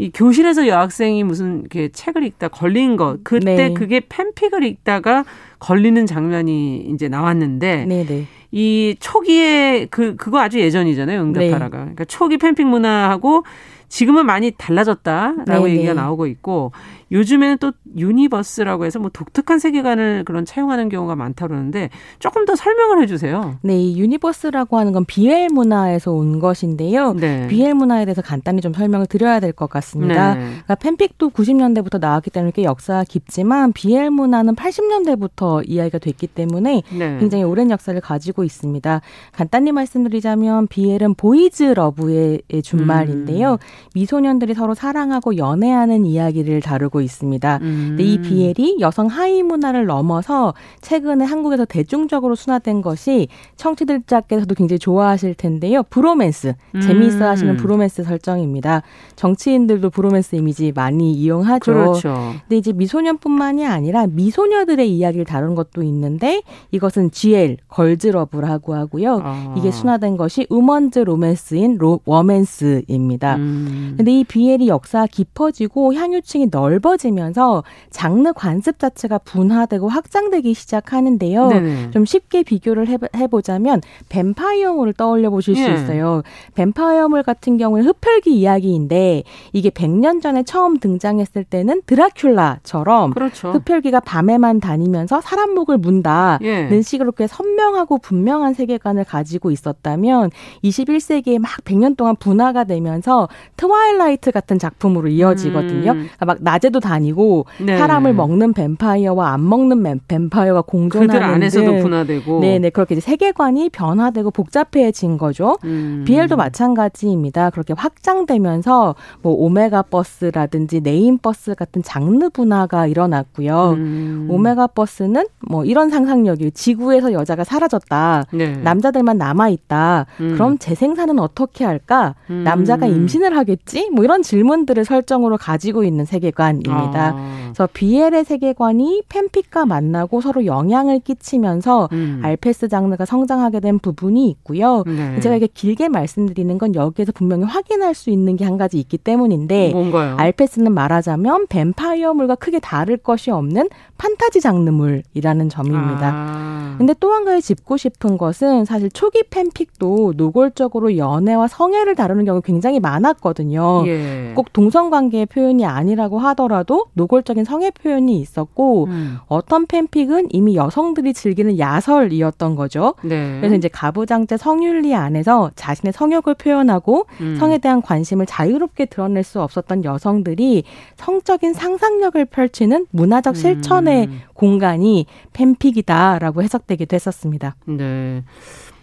[0.00, 3.74] 이 교실에서 여학생이 무슨 이렇게 책을 읽다 걸린 것 그때 네.
[3.74, 5.24] 그게 팬픽을 읽다가
[5.58, 8.06] 걸리는 장면이 이제 나왔는데 네네.
[8.06, 8.26] 네.
[8.50, 11.82] 이 초기에 그 그거 아주 예전이잖아요 응답하라가 네.
[11.82, 13.44] 그러니까 초기 팬픽 문화하고
[13.90, 15.70] 지금은 많이 달라졌다라고 네네.
[15.70, 16.72] 얘기가 나오고 있고
[17.12, 23.02] 요즘에는 또 universe라고 해서 뭐 독특한 세계관을 그런 차용하는 경우가 많다 그러는데 조금 더 설명을
[23.02, 23.56] 해주세요.
[23.62, 27.12] 네, 이 universe라고 하는 건 BL 문화에서 온 것인데요.
[27.14, 27.46] 네.
[27.48, 30.34] BL 문화에 대해서 간단히 좀 설명을 드려야 될 것 같습니다.
[30.34, 30.40] 네.
[30.40, 37.18] 그러니까 팬픽도 90년대부터 나왔기 때문에 꽤 역사가 깊지만 BL 문화는 80년대부터 이야기가 됐기 때문에 네.
[37.18, 39.00] 굉장히 오랜 역사를 가지고 있습니다.
[39.32, 43.52] 간단히 말씀드리자면 BL은 Boys Love의 준말인데요.
[43.52, 43.58] 음.
[43.94, 47.58] 미소년들이 서로 사랑하고 연애하는 이야기를 다루고 있습니다.
[47.62, 47.84] 음.
[47.90, 55.34] 근데 이 BL이 여성 하위 문화를 넘어서 최근에 한국에서 대중적으로 순화된 것이 청취자들께서도 굉장히 좋아하실
[55.34, 55.82] 텐데요.
[55.84, 56.80] 브로맨스, 음.
[56.80, 58.82] 재미있어 하시는 브로맨스 설정입니다.
[59.16, 61.72] 정치인들도 브로맨스 이미지 많이 이용하죠.
[61.72, 62.14] 그렇죠.
[62.42, 69.20] 근데 이제 미소년뿐만이 아니라 미소녀들의 이야기를 다룬 것도 있는데 이것은 GL, Girls Love라고 하고요.
[69.22, 69.54] 아.
[69.56, 73.36] 이게 순화된 것이 women's 로맨스인 로, 워맨스입니다.
[73.36, 73.94] 음.
[73.96, 81.48] 근데 이 BL이 역사 깊어지고 향유층이 넓어 넓어지면서 장르 관습 자체가 분화되고 확장되기 시작하는데요.
[81.48, 81.90] 네네.
[81.90, 85.62] 좀 쉽게 비교를 해보, 자면 뱀파이어물을 떠올려 보실 예.
[85.62, 86.22] 수 있어요.
[86.54, 89.22] 뱀파이어물 같은 경우는 흡혈귀 이야기인데
[89.52, 93.52] 이게 100년 전에 처음 등장했을 때는 드라큘라처럼 그렇죠.
[93.52, 96.82] 흡혈귀가 밤에만 다니면서 사람 목을 문다는 예.
[96.82, 100.30] 식으로 꽤 선명하고 분명한 세계관을 가지고 있었다면
[100.64, 105.92] 21세기에 막 100년 동안 분화가 되면서 Twilight 같은 작품으로 이어지거든요.
[105.92, 105.96] 음.
[105.96, 107.78] 그러니까 막 낮에도 다니고 네.
[107.78, 114.30] 사람을 먹는 뱀파이어와 안 먹는 뱀파이어가 공존하는 그들 안에서도 분화되고 네네 그렇게 이제 세계관이 변화되고
[114.30, 115.56] 복잡해진 거죠.
[115.64, 116.04] 음.
[116.06, 117.50] BL도 마찬가지입니다.
[117.50, 123.70] 그렇게 확장되면서 뭐 Omegaverse라든지 Nameverse 같은 장르 분화가 일어났고요.
[123.76, 124.26] 음.
[124.30, 128.26] Omegaverse는 뭐 이런 상상력이 지구에서 여자가 사라졌다.
[128.32, 128.52] 네.
[128.56, 130.06] 남자들만 남아 있다.
[130.20, 130.32] 음.
[130.34, 132.14] 그럼 재생산은 어떻게 할까?
[132.30, 132.42] 음.
[132.44, 133.90] 남자가 임신을 하겠지?
[133.90, 136.76] 뭐 이런 질문들을 설정으로 가지고 있는 세계관입니 다.
[136.78, 137.08] 있습니다.
[137.16, 137.40] 아.
[137.50, 142.20] 그래서 BL의 세계관이 팬픽과 만나고 서로 영향을 끼치면서 음.
[142.22, 144.84] 알페스 장르가 성장하게 된 부분이 있고요.
[144.86, 145.18] 네.
[145.20, 149.70] 제가 이게 길게 말씀드리는 건 여기에서 분명히 확인할 수 있는 게 한 가지 있기 때문인데
[149.72, 150.16] 뭔가요?
[150.16, 153.68] 알페스는 말하자면 뱀파이어물과 크게 다를 것이 없는
[153.98, 156.12] 판타지 장르물이라는 점입니다.
[156.14, 156.74] 아.
[156.78, 162.40] 근데 또 한 가지 짚고 싶은 것은 사실 초기 팬픽도 노골적으로 연애와 성애를 다루는 경우
[162.40, 163.82] 굉장히 많았거든요.
[163.86, 164.32] 예.
[164.36, 166.49] 꼭 동성 관계의 표현이 아니라고 하더라도
[166.94, 169.18] 노골적인 성애 표현이 있었고 음.
[169.26, 172.94] 어떤 팬픽은 이미 여성들이 즐기는 야설이었던 거죠.
[173.02, 173.38] 네.
[173.38, 177.36] 그래서 이제 가부장제 성윤리 안에서 자신의 성욕을 표현하고 음.
[177.38, 180.64] 성에 대한 관심을 자유롭게 드러낼 수 없었던 여성들이
[180.96, 184.20] 성적인 상상력을 펼치는 문화적 실천에 하나의 음.
[184.34, 187.56] 공간이 팬픽이다라고 해석되기도 했었습니다.
[187.66, 188.22] 네.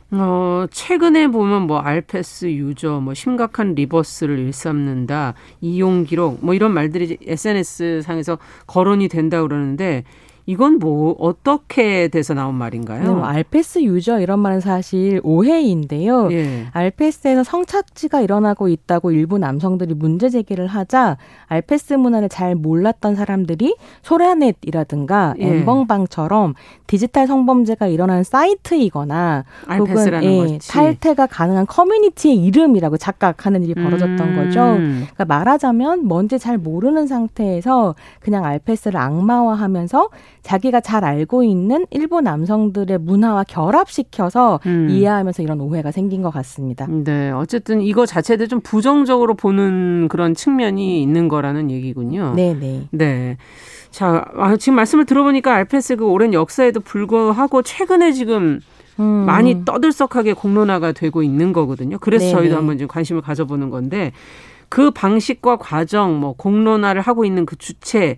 [0.09, 7.17] 어, 최근에 보면 뭐 알페스 유저, 뭐 심각한 리버스를 일삼는다, 이용 기록, 뭐 이런 말들이
[7.21, 8.37] SNS 상에서
[8.67, 10.05] 거론이 된다 그러는데
[10.49, 13.03] 이건 뭐 어떻게 돼서 나온 말인가요?
[13.03, 16.31] 네, 뭐 알페스 유저 이런 말은 사실 오해인데요.
[16.31, 16.67] 예.
[16.71, 21.17] 알페스에서 성착취가 일어나고 있다고 일부 남성들이 문제 제기를 하자
[21.47, 25.47] 알페스 문화를 잘 몰랐던 사람들이 소라넷이라든가 예.
[25.47, 26.53] 엠벙방처럼
[26.87, 29.43] 디지털 성범죄가 일어나는 사이트이거나
[29.77, 34.35] 혹은 예, 탈퇴가 가능한 커뮤니티의 이름이라고 착각하는 일이 벌어졌던 음.
[34.37, 34.59] 거죠.
[34.77, 40.09] 그러니까 말하자면 뭔지 잘 모르는 상태에서 그냥 알페스를 악마화하면서
[40.41, 44.87] 자기가 잘 알고 있는 일부 남성들의 문화와 결합시켜서 음.
[44.89, 46.87] 이해하면서 이런 오해가 생긴 것 같습니다.
[46.87, 52.33] 네, 어쨌든 이거 자체도 좀 부정적으로 보는 그런 측면이 있는 거라는 얘기군요.
[52.35, 52.87] 네, 네.
[52.91, 53.37] 네.
[53.89, 58.59] 자, 아, 지금 말씀을 들어보니까 알페스 그 오랜 역사에도 불구하고 최근에 지금
[58.99, 59.05] 음.
[59.05, 61.97] 많이 떠들썩하게 공론화가 되고 있는 거거든요.
[61.99, 62.35] 그래서 네네.
[62.35, 62.55] 저희도 네.
[62.55, 64.11] 한번 좀 관심을 가져보는 건데
[64.69, 68.17] 그 방식과 과정, 뭐 공론화를 하고 있는 그 주체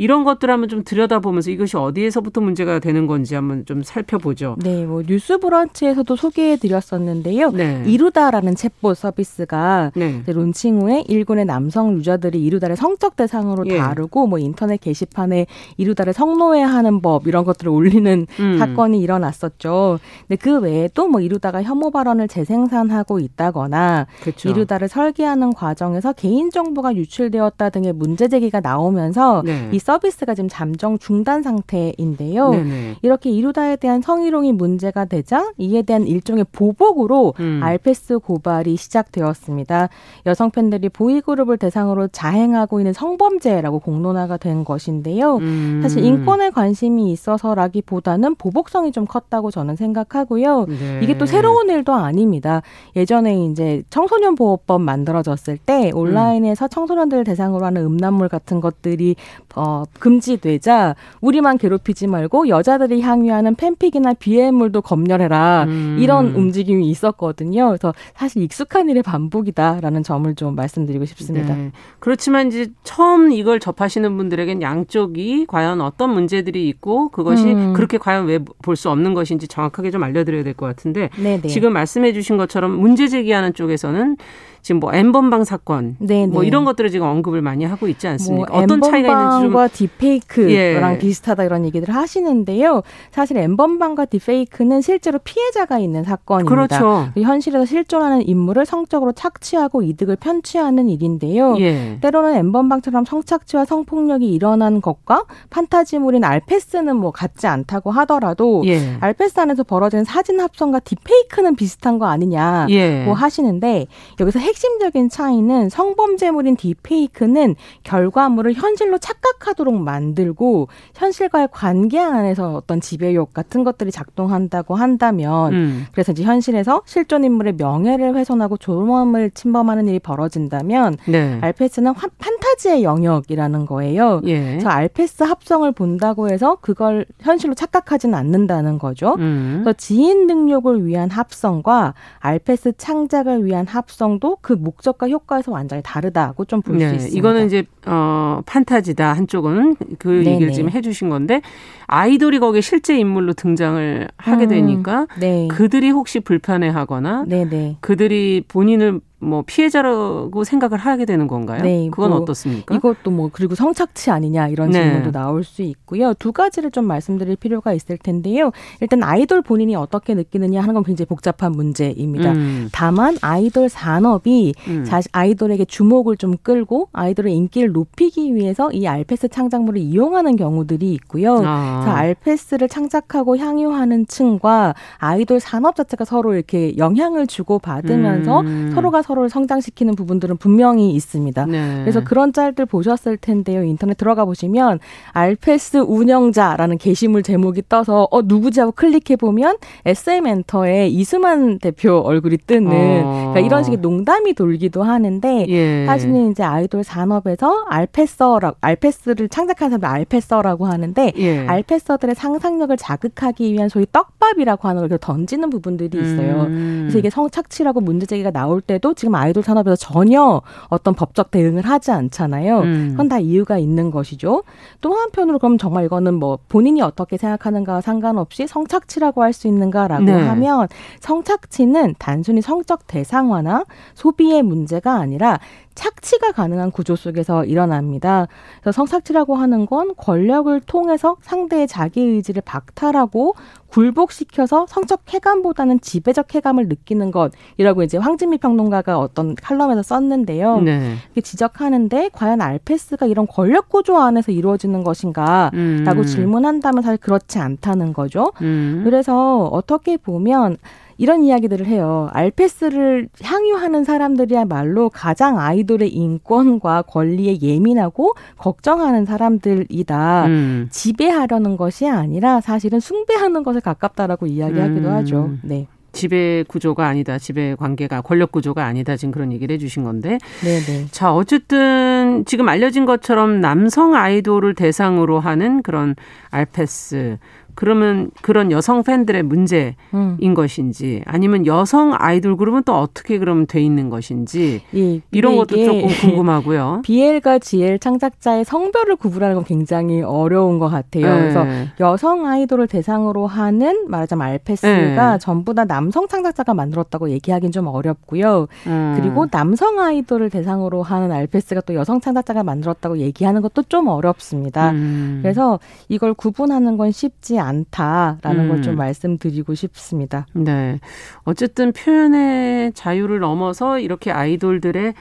[0.00, 4.56] 이런 것들 한번 좀 들여다보면서 이것이 어디에서부터 문제가 되는 건지 한번 좀 살펴보죠.
[4.58, 7.50] 네, 뭐 뉴스 브런치에서도 소개해 드렸었는데요.
[7.50, 7.82] 네.
[7.86, 10.22] 이루다라는 챗봇 서비스가 네.
[10.26, 13.76] 론칭 후에 일군의 남성 유저들이 이루다를 성적 대상으로 예.
[13.76, 15.44] 다루고 뭐 인터넷 게시판에
[15.76, 18.58] 이루다를 성노예하는 법 이런 것들을 올리는 음.
[18.58, 19.98] 사건이 일어났었죠.
[20.26, 24.48] 근데 그 외에 또뭐 이루다가 혐오 발언을 재생산하고 있다거나 그렇죠.
[24.48, 29.68] 이루다를 설계하는 과정에서 개인 정보가 유출되었다 등의 문제 제기가 나오면서 네.
[29.72, 32.50] 이 서비스가 지금 잠정 중단 상태인데요.
[32.50, 32.96] 네네.
[33.02, 37.60] 이렇게 이루다에 대한 성희롱이 문제가 되자 이에 대한 일종의 보복으로 음.
[37.60, 39.88] 알페스 고발이 시작되었습니다.
[40.26, 45.38] 여성 팬들이 보이그룹을 대상으로 자행하고 있는 성범죄라고 공론화가 된 것인데요.
[45.38, 45.80] 음.
[45.82, 50.66] 사실 인권에 관심이 있어서라기보다는 보복성이 좀 컸다고 저는 생각하고요.
[50.66, 51.00] 네.
[51.02, 52.62] 이게 또 새로운 일도 아닙니다.
[52.94, 56.68] 예전에 이제 청소년 보호법 만들어졌을 때 온라인에서 음.
[56.68, 59.16] 청소년들 대상으로 하는 음란물 같은 것들이
[59.56, 65.96] 어, 금지되자 우리만 괴롭히지 말고 여자들이 향유하는 팬픽이나 비해물도 검열해라 음.
[66.00, 67.68] 이런 움직임이 있었거든요.
[67.68, 71.54] 그래서 사실 익숙한 일의 반복이다라는 점을 좀 말씀드리고 싶습니다.
[71.54, 71.70] 네.
[71.98, 77.72] 그렇지만 이제 처음 이걸 접하시는 분들에겐 양쪽이 과연 어떤 문제들이 있고 그것이 음.
[77.72, 81.48] 그렇게 과연 왜 볼 수 없는 것인지 정확하게 좀 알려드려야 될 것 같은데 네네.
[81.48, 84.16] 지금 말씀해주신 것처럼 문제 제기하는 쪽에서는
[84.62, 86.26] 지금 뭐 엠번방 사건 네네.
[86.28, 86.48] 뭐 네.
[86.48, 88.52] 이런 것들을 지금 언급을 많이 하고 있지 않습니까?
[88.52, 90.98] 뭐 어떤 차이가 있는지 좀 딥페이크랑 예.
[90.98, 92.82] 비슷하다 이런 얘기들을 하시는데요.
[93.10, 96.54] 사실 엠번방과 딥페이크는 실제로 피해자가 있는 사건입니다.
[96.54, 97.08] 그렇죠.
[97.16, 101.56] 현실에서 실존하는 인물을 성적으로 착취하고 이득을 편취하는 일인데요.
[101.58, 101.98] 예.
[102.00, 108.96] 때로는 엠번방처럼 성착취와 성폭력이 일어난 것과 판타지물인 알페스는 뭐 같지 않다고 하더라도 예.
[109.00, 113.04] 알페스 안에서 벌어지는 사진 합성과 딥페이크는 비슷한 거 아니냐고 예.
[113.06, 113.86] 하시는데
[114.18, 123.62] 여기서 핵심적인 차이는 성범죄물인 딥페이크는 결과물을 현실로 착각하도록 만들고 현실과의 관계 안에서 어떤 지배욕 같은
[123.62, 125.86] 것들이 작동한다고 한다면 음.
[125.92, 131.38] 그래서 이제 현실에서 실존 인물의 명예를 훼손하고 조범을 침범하는 일이 벌어진다면 네.
[131.40, 134.20] 알페스는 화, 판타지의 영역이라는 거예요.
[134.24, 134.40] 예.
[134.40, 139.14] 그래서 알페스 합성을 본다고 해서 그걸 현실로 착각하지는 않는다는 거죠.
[139.20, 139.60] 음.
[139.62, 146.62] 그래서 지인 등록을 위한 합성과 알페스 창작을 위한 합성도 그 목적과 효과에서 완전히 다르다고 좀
[146.62, 147.18] 볼수 네, 있습니다.
[147.18, 150.30] 이거는 이제 어 판타지다 한쪽은 그 네네.
[150.30, 151.42] 얘기를 지금 해주신 건데
[151.86, 155.48] 아이돌이 거기에 실제 인물로 등장을 하게 음, 되니까 음, 네.
[155.48, 157.78] 그들이 혹시 불편해하거나 네네.
[157.80, 161.62] 그들이 본인을 뭐 피해자라고 생각을 하게 되는 건가요?
[161.62, 162.74] 네, 그건 뭐 어떻습니까?
[162.74, 164.82] 이것도 뭐 그리고 성착취 아니냐 이런 네.
[164.82, 166.14] 질문도 나올 수 있고요.
[166.14, 168.50] 두 가지를 좀 말씀드릴 필요가 있을 텐데요.
[168.80, 172.32] 일단 아이돌 본인이 어떻게 느끼느냐 하는 건 굉장히 복잡한 문제입니다.
[172.32, 172.68] 음.
[172.72, 174.86] 다만 아이돌 산업이 음.
[175.12, 181.42] 아이돌에게 주목을 좀 끌고 아이돌의 인기를 높이기 위해서 이 알페스 창작물을 이용하는 경우들이 있고요.
[181.44, 181.80] 아.
[181.82, 188.70] 그래서 알페스를 창작하고 향유하는 층과 아이돌 산업 자체가 서로 이렇게 영향을 주고 받으면서 음.
[188.74, 191.46] 서로가 서로를 성장시키는 부분들은 분명히 있습니다.
[191.46, 191.80] 네.
[191.80, 193.64] 그래서 그런 짤들 보셨을 텐데요.
[193.64, 194.78] 인터넷 들어가 보시면
[195.12, 202.38] 알페스 운영자라는 게시물 제목이 떠서 어 누구지 하고 클릭해 보면 SM 엔터에 이수만 대표 얼굴이
[202.46, 203.10] 뜨는 어.
[203.32, 205.86] 그러니까 이런 식의 농담이 돌기도 하는데 예.
[205.86, 211.46] 사실은 이제 아이돌 산업에서 알페서라 알페스를 창작한 사람을 알페서라고 하는데 예.
[211.46, 216.42] 알페서들의 상상력을 자극하기 위한 소위 떡밥이라고 하는 걸 던지는 부분들이 있어요.
[216.42, 216.78] 음.
[216.82, 221.90] 그래서 이게 성착취라고 문제 제기가 나올 때도 지금 아이돌 산업에서 전혀 어떤 법적 대응을 하지
[221.90, 222.58] 않잖아요.
[222.60, 222.88] 음.
[222.90, 224.42] 그건 다 이유가 있는 것이죠.
[224.82, 230.12] 또 한편으로 그럼 정말 이거는 뭐 본인이 어떻게 생각하는가와 상관없이 성착취라고 할 수 있는가라고 네.
[230.12, 230.66] 하면
[230.98, 235.38] 성착취는 단순히 성적 대상화나 소비의 문제가 아니라
[235.74, 238.26] 착취가 가능한 구조 속에서 일어납니다.
[238.60, 243.34] 그래서 성착취라고 하는 건 권력을 통해서 상대의 자기 의지를 박탈하고
[243.68, 250.60] 굴복시켜서 성적 쾌감보다는 지배적 쾌감을 느끼는 것이라고 이제 황진미 평론가가 어떤 칼럼에서 썼는데요.
[250.60, 250.96] 네.
[251.22, 256.04] 지적하는데 과연 알페스가 이런 권력 구조 안에서 이루어지는 것인가라고 음.
[256.04, 258.32] 질문한다면 사실 그렇지 않다는 거죠.
[258.42, 258.82] 음.
[258.84, 260.56] 그래서 어떻게 보면
[261.00, 262.10] 이런 이야기들을 해요.
[262.12, 270.26] 알페스를 향유하는 사람들이야말로 가장 아이돌의 인권과 권리에 예민하고 걱정하는 사람들이다.
[270.26, 270.68] 음.
[270.70, 274.94] 지배하려는 것이 아니라 사실은 숭배하는 것에 가깝다라고 이야기하기도 음.
[274.94, 275.30] 하죠.
[275.40, 275.68] 네.
[275.92, 277.18] 지배 구조가 아니다.
[277.18, 278.94] 지배 관계가 권력 구조가 아니다.
[278.96, 280.18] 지금 그런 얘기를 해주신 건데.
[280.42, 280.88] 네네.
[280.90, 285.96] 자, 어쨌든 지금 알려진 것처럼 남성 아이돌을 대상으로 하는 그런
[286.30, 287.16] 알페스
[287.60, 290.16] 그러면 그런 여성 팬들의 문제인 음.
[290.34, 295.88] 것인지 아니면 여성 아이돌 그룹은 또 어떻게 그럼 돼 있는 것인지 예, 이런 것도 조금
[295.88, 296.80] 궁금하고요.
[296.86, 301.04] BL과 GL 창작자의 성별을 구분하는 건 굉장히 어려운 것 같아요.
[301.04, 301.20] 네.
[301.20, 301.46] 그래서
[301.80, 305.18] 여성 아이돌을 대상으로 하는 말하자면 알페스가 네.
[305.20, 308.46] 전부 다 남성 창작자가 만들었다고 얘기하기는 좀 어렵고요.
[308.68, 308.94] 음.
[308.98, 314.70] 그리고 남성 아이돌을 대상으로 하는 알페스가 또 여성 창작자가 만들었다고 얘기하는 것도 좀 어렵습니다.
[314.70, 315.18] 음.
[315.20, 318.48] 그래서 이걸 구분하는 건 쉽지 않 다라는 음.
[318.48, 320.26] 걸좀 말씀드리고 싶습니다.
[320.32, 320.78] 네.
[321.24, 324.94] 어쨌든 표현의 자유를 넘어서 이렇게 아이돌들의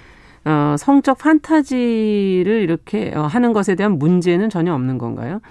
[0.46, 5.42] 어, 성적 판타지를 이렇게 어, 하는 것에 대한 문제는 전혀 없는 건가요?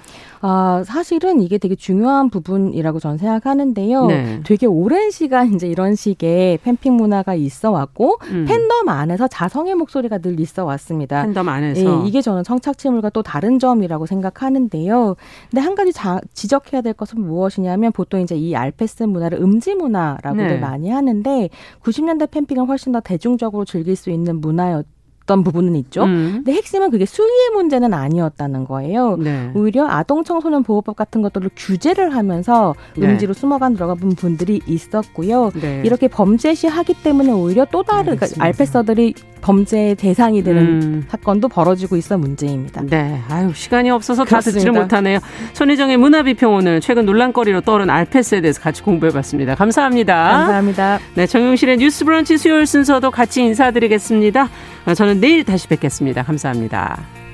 [0.41, 4.07] 아, 사실은 이게 되게 중요한 부분이라고 저는 생각하는데요.
[4.07, 4.41] 네.
[4.45, 8.45] 되게 오랜 시간 이제 이런 식의 팬픽 문화가 있어 왔고 음.
[8.47, 11.23] 팬덤 안에서 자성의 목소리가 늘 있어 왔습니다.
[11.23, 15.17] 팬덤 안에서 예, 이게 저는 성착취물과 또 다른 점이라고 생각하는데요.
[15.51, 20.47] 근데 한 가지 자, 지적해야 될 것은 무엇이냐면 보통 이제 이 알페스 문화를 음지 문화라고들
[20.47, 20.59] 네.
[20.59, 21.49] 많이 하는데
[21.83, 24.87] 90년대 팬픽은 훨씬 더 대중적으로 즐길 수 있는 문화였
[25.29, 26.05] 있었던 부분은 있죠.
[26.05, 26.33] 음.
[26.37, 29.17] 근데 핵심은 그게 수위의 문제는 아니었다는 거예요.
[29.19, 29.51] 네.
[29.55, 33.07] 오히려 아동 청소년 보호법 같은 것들을 규제를 하면서 네.
[33.07, 35.51] 음지로 숨어간 들어가 본 분들이 있었고요.
[35.61, 35.83] 네.
[35.85, 41.05] 이렇게 범죄 시 하기 때문에 오히려 또 다른 그러니까 알페서들이 범죄의 대상이 되는 음.
[41.09, 42.83] 사건도 벌어지고 있어 문제입니다.
[42.83, 43.21] 네.
[43.29, 45.21] 아유, 시간이 없어서 다 듣지를 못하네요.
[45.53, 49.55] 손희정의 문화비평 오늘 최근 논란거리로 떠오른 알페스에 대해서 같이 공부해 봤습니다.
[49.55, 50.15] 감사합니다.
[50.15, 50.99] 감사합니다.
[51.15, 51.27] 네.
[51.27, 54.49] 정용실의 뉴스 브런치 수요일 순서도 같이 인사드리겠습니다.
[55.21, 56.23] 내일 다시 뵙겠습니다.
[56.23, 57.28] 감사합니다.